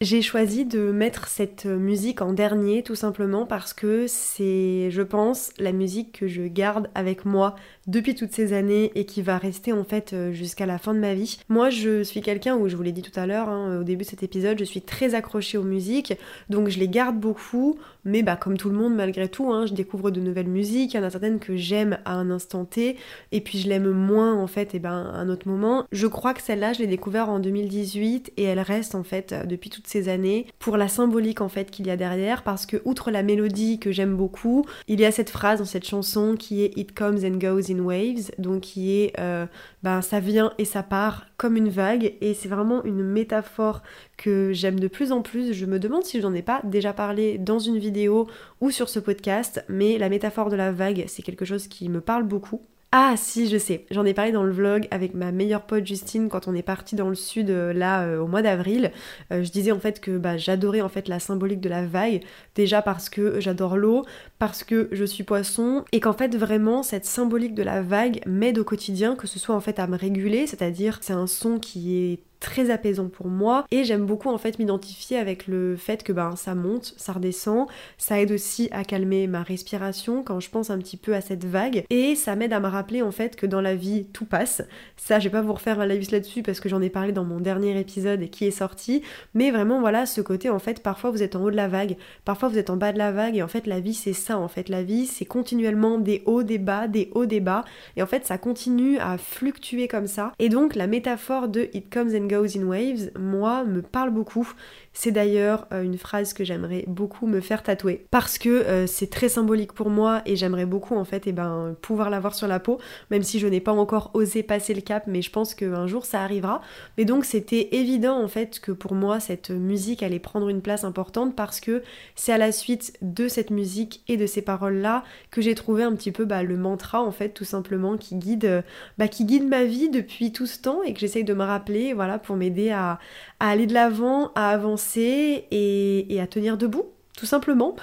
[0.00, 5.50] J'ai choisi de mettre cette musique en dernier tout simplement parce que c'est, je pense,
[5.58, 7.56] la musique que je garde avec moi
[7.88, 11.00] depuis toutes ces années et qui va rester en fait euh, jusqu'à la fin de
[11.00, 11.40] ma vie.
[11.48, 14.04] Moi, je suis quelqu'un où je vous l'ai dit tout à l'heure hein, au début
[14.04, 16.14] de cet épisode, je suis très accrochée aux musiques,
[16.48, 19.74] donc je les garde beaucoup, mais bah comme tout le monde malgré tout, hein, je
[19.74, 22.96] découvre de nouvelles musiques, il y en a certaines que j'aime à un instant T,
[23.32, 25.86] et puis je l'aime moins en fait et ben à un autre moment.
[25.90, 29.44] Je crois que celle-là, je l'ai découverte en 2018 et elle reste en fait euh,
[29.44, 32.76] depuis toutes ces années pour la symbolique en fait qu'il y a derrière, parce que
[32.84, 36.62] outre la mélodie que j'aime beaucoup, il y a cette phrase dans cette chanson qui
[36.62, 39.46] est It comes and goes in waves, donc qui est euh,
[39.82, 43.82] ben ça vient et ça part comme une vague, et c'est vraiment une métaphore
[44.16, 45.52] que j'aime de plus en plus.
[45.52, 48.26] Je me demande si je n'en ai pas déjà parlé dans une vidéo
[48.60, 52.00] ou sur ce podcast, mais la métaphore de la vague, c'est quelque chose qui me
[52.00, 52.60] parle beaucoup.
[52.90, 56.30] Ah si, je sais, j'en ai parlé dans le vlog avec ma meilleure pote Justine
[56.30, 58.92] quand on est parti dans le sud euh, là euh, au mois d'avril.
[59.30, 62.22] Euh, je disais en fait que bah, j'adorais en fait la symbolique de la vague,
[62.54, 64.06] déjà parce que j'adore l'eau,
[64.38, 68.58] parce que je suis poisson, et qu'en fait vraiment cette symbolique de la vague m'aide
[68.58, 71.94] au quotidien, que ce soit en fait à me réguler, c'est-à-dire c'est un son qui
[71.94, 73.64] est très apaisant pour moi.
[73.70, 77.66] Et j'aime beaucoup en fait m'identifier avec le fait que ben ça monte, ça redescend,
[77.96, 81.44] ça aide aussi à calmer ma respiration quand je pense un petit peu à cette
[81.44, 81.84] vague.
[81.90, 84.62] Et ça m'aide à me rappeler en fait que dans la vie tout passe.
[84.96, 87.24] Ça je vais pas vous refaire un live là-dessus parce que j'en ai parlé dans
[87.24, 89.02] mon dernier épisode qui est sorti,
[89.34, 91.96] mais vraiment voilà ce côté en fait parfois vous êtes en haut de la vague,
[92.24, 93.36] parfois vous êtes en bas de la vague.
[93.36, 94.68] Et en fait la vie c'est ça en fait.
[94.68, 97.64] La vie c'est continuellement des hauts des bas, des hauts des bas.
[97.96, 100.32] Et en fait ça continue à fluctuer comme ça.
[100.38, 104.54] Et donc la métaphore de it comes and goes in waves, moi, me parle beaucoup.
[105.00, 109.08] C'est d'ailleurs euh, une phrase que j'aimerais beaucoup me faire tatouer parce que euh, c'est
[109.08, 112.58] très symbolique pour moi et j'aimerais beaucoup en fait eh ben, pouvoir l'avoir sur la
[112.58, 112.80] peau,
[113.12, 116.04] même si je n'ai pas encore osé passer le cap, mais je pense qu'un jour
[116.04, 116.62] ça arrivera.
[116.96, 120.82] Mais donc c'était évident en fait que pour moi cette musique allait prendre une place
[120.82, 121.84] importante parce que
[122.16, 125.94] c'est à la suite de cette musique et de ces paroles-là que j'ai trouvé un
[125.94, 128.62] petit peu bah, le mantra en fait tout simplement qui guide, euh,
[128.98, 131.92] bah, qui guide ma vie depuis tout ce temps et que j'essaye de me rappeler
[131.92, 132.98] voilà pour m'aider à
[133.38, 136.86] aller de l'avant, à avancer et, à tenir debout,
[137.16, 137.76] tout simplement.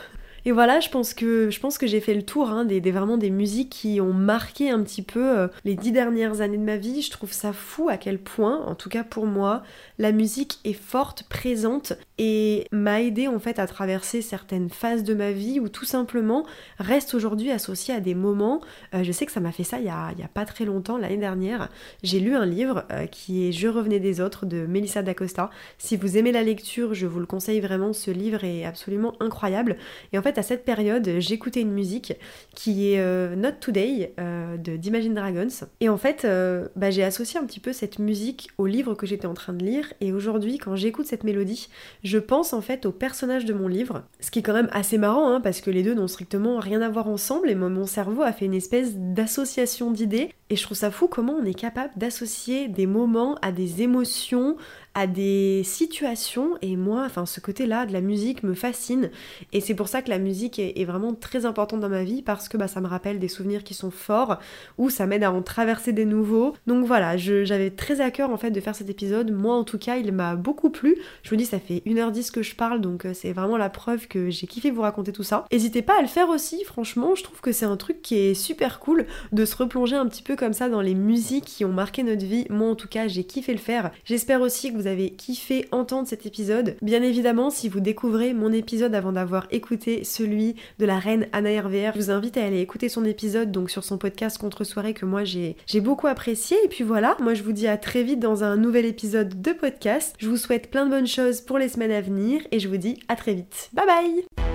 [0.47, 3.17] Et voilà, je pense que je pense que j'ai fait le tour hein, des, vraiment
[3.17, 6.77] des musiques qui ont marqué un petit peu euh, les dix dernières années de ma
[6.77, 7.01] vie.
[7.01, 9.63] Je trouve ça fou à quel point, en tout cas pour moi,
[9.97, 15.15] la musique est forte, présente et m'a aidé en fait à traverser certaines phases de
[15.15, 16.45] ma vie ou tout simplement
[16.77, 18.61] reste aujourd'hui associée à des moments.
[18.93, 21.17] Euh, je sais que ça m'a fait ça il y, a, pas très longtemps, l'année
[21.17, 21.69] dernière.
[22.03, 25.49] J'ai lu un livre euh, qui est Je revenais des autres de Melissa d'Acosta.
[25.79, 27.93] Si vous aimez la lecture, je vous le conseille vraiment.
[27.93, 29.77] Ce livre est absolument incroyable.
[30.13, 32.13] Et en fait, à cette période, j'écoutais une musique
[32.53, 35.47] qui est euh, Not Today de d'Imagine Dragons.
[35.79, 39.05] Et en fait, euh, bah, j'ai associé un petit peu cette musique au livre que
[39.05, 39.93] j'étais en train de lire.
[40.01, 41.69] Et aujourd'hui, quand j'écoute cette mélodie,
[42.03, 44.03] je pense en fait au personnage de mon livre.
[44.19, 46.81] Ce qui est quand même assez marrant, hein, parce que les deux n'ont strictement rien
[46.81, 47.49] à voir ensemble.
[47.49, 50.31] Et mon cerveau a fait une espèce d'association d'idées.
[50.49, 54.57] Et je trouve ça fou comment on est capable d'associer des moments à des émotions,
[54.95, 59.11] à des situations et moi, enfin ce côté-là de la musique me fascine
[59.51, 62.47] et c'est pour ça que la musique est, vraiment très importante dans ma vie parce
[62.47, 64.39] que bah, ça me rappelle des souvenirs qui sont forts
[64.77, 66.53] ou ça m'aide à en traverser des nouveaux.
[66.67, 69.31] Donc voilà, j'avais très à cœur en fait de faire cet épisode.
[69.31, 70.95] Moi en tout cas, il m'a beaucoup plu.
[71.23, 74.07] Je vous dis, ça fait 1h10 que je parle donc euh, c'est vraiment la preuve
[74.07, 75.45] que j'ai kiffé vous raconter tout ça.
[75.51, 78.33] N'hésitez pas à le faire aussi, franchement, je trouve que c'est un truc qui est
[78.33, 81.73] super cool de se replonger un petit peu comme ça dans les musiques qui ont
[81.73, 82.45] marqué notre vie.
[82.49, 83.91] Moi en tout cas, j'ai kiffé le faire.
[84.05, 86.75] J'espère aussi que vous avez kiffé entendre cet épisode.
[86.81, 91.61] Bien évidemment, si vous découvrez mon épisode avant d'avoir écouté celui de la reine Anna
[91.61, 94.93] RVR, je vous invite à aller écouter son épisode donc sur son podcast Contre Soirée
[94.93, 96.57] que moi j'ai beaucoup apprécié.
[96.63, 99.51] Et puis voilà, moi je vous dis à très vite dans un nouvel épisode de
[99.51, 100.15] podcast.
[100.19, 102.77] Je vous souhaite plein de bonnes choses pour les semaines à venir et je vous
[102.77, 103.69] dis à très vite.
[103.73, 104.54] Bye bye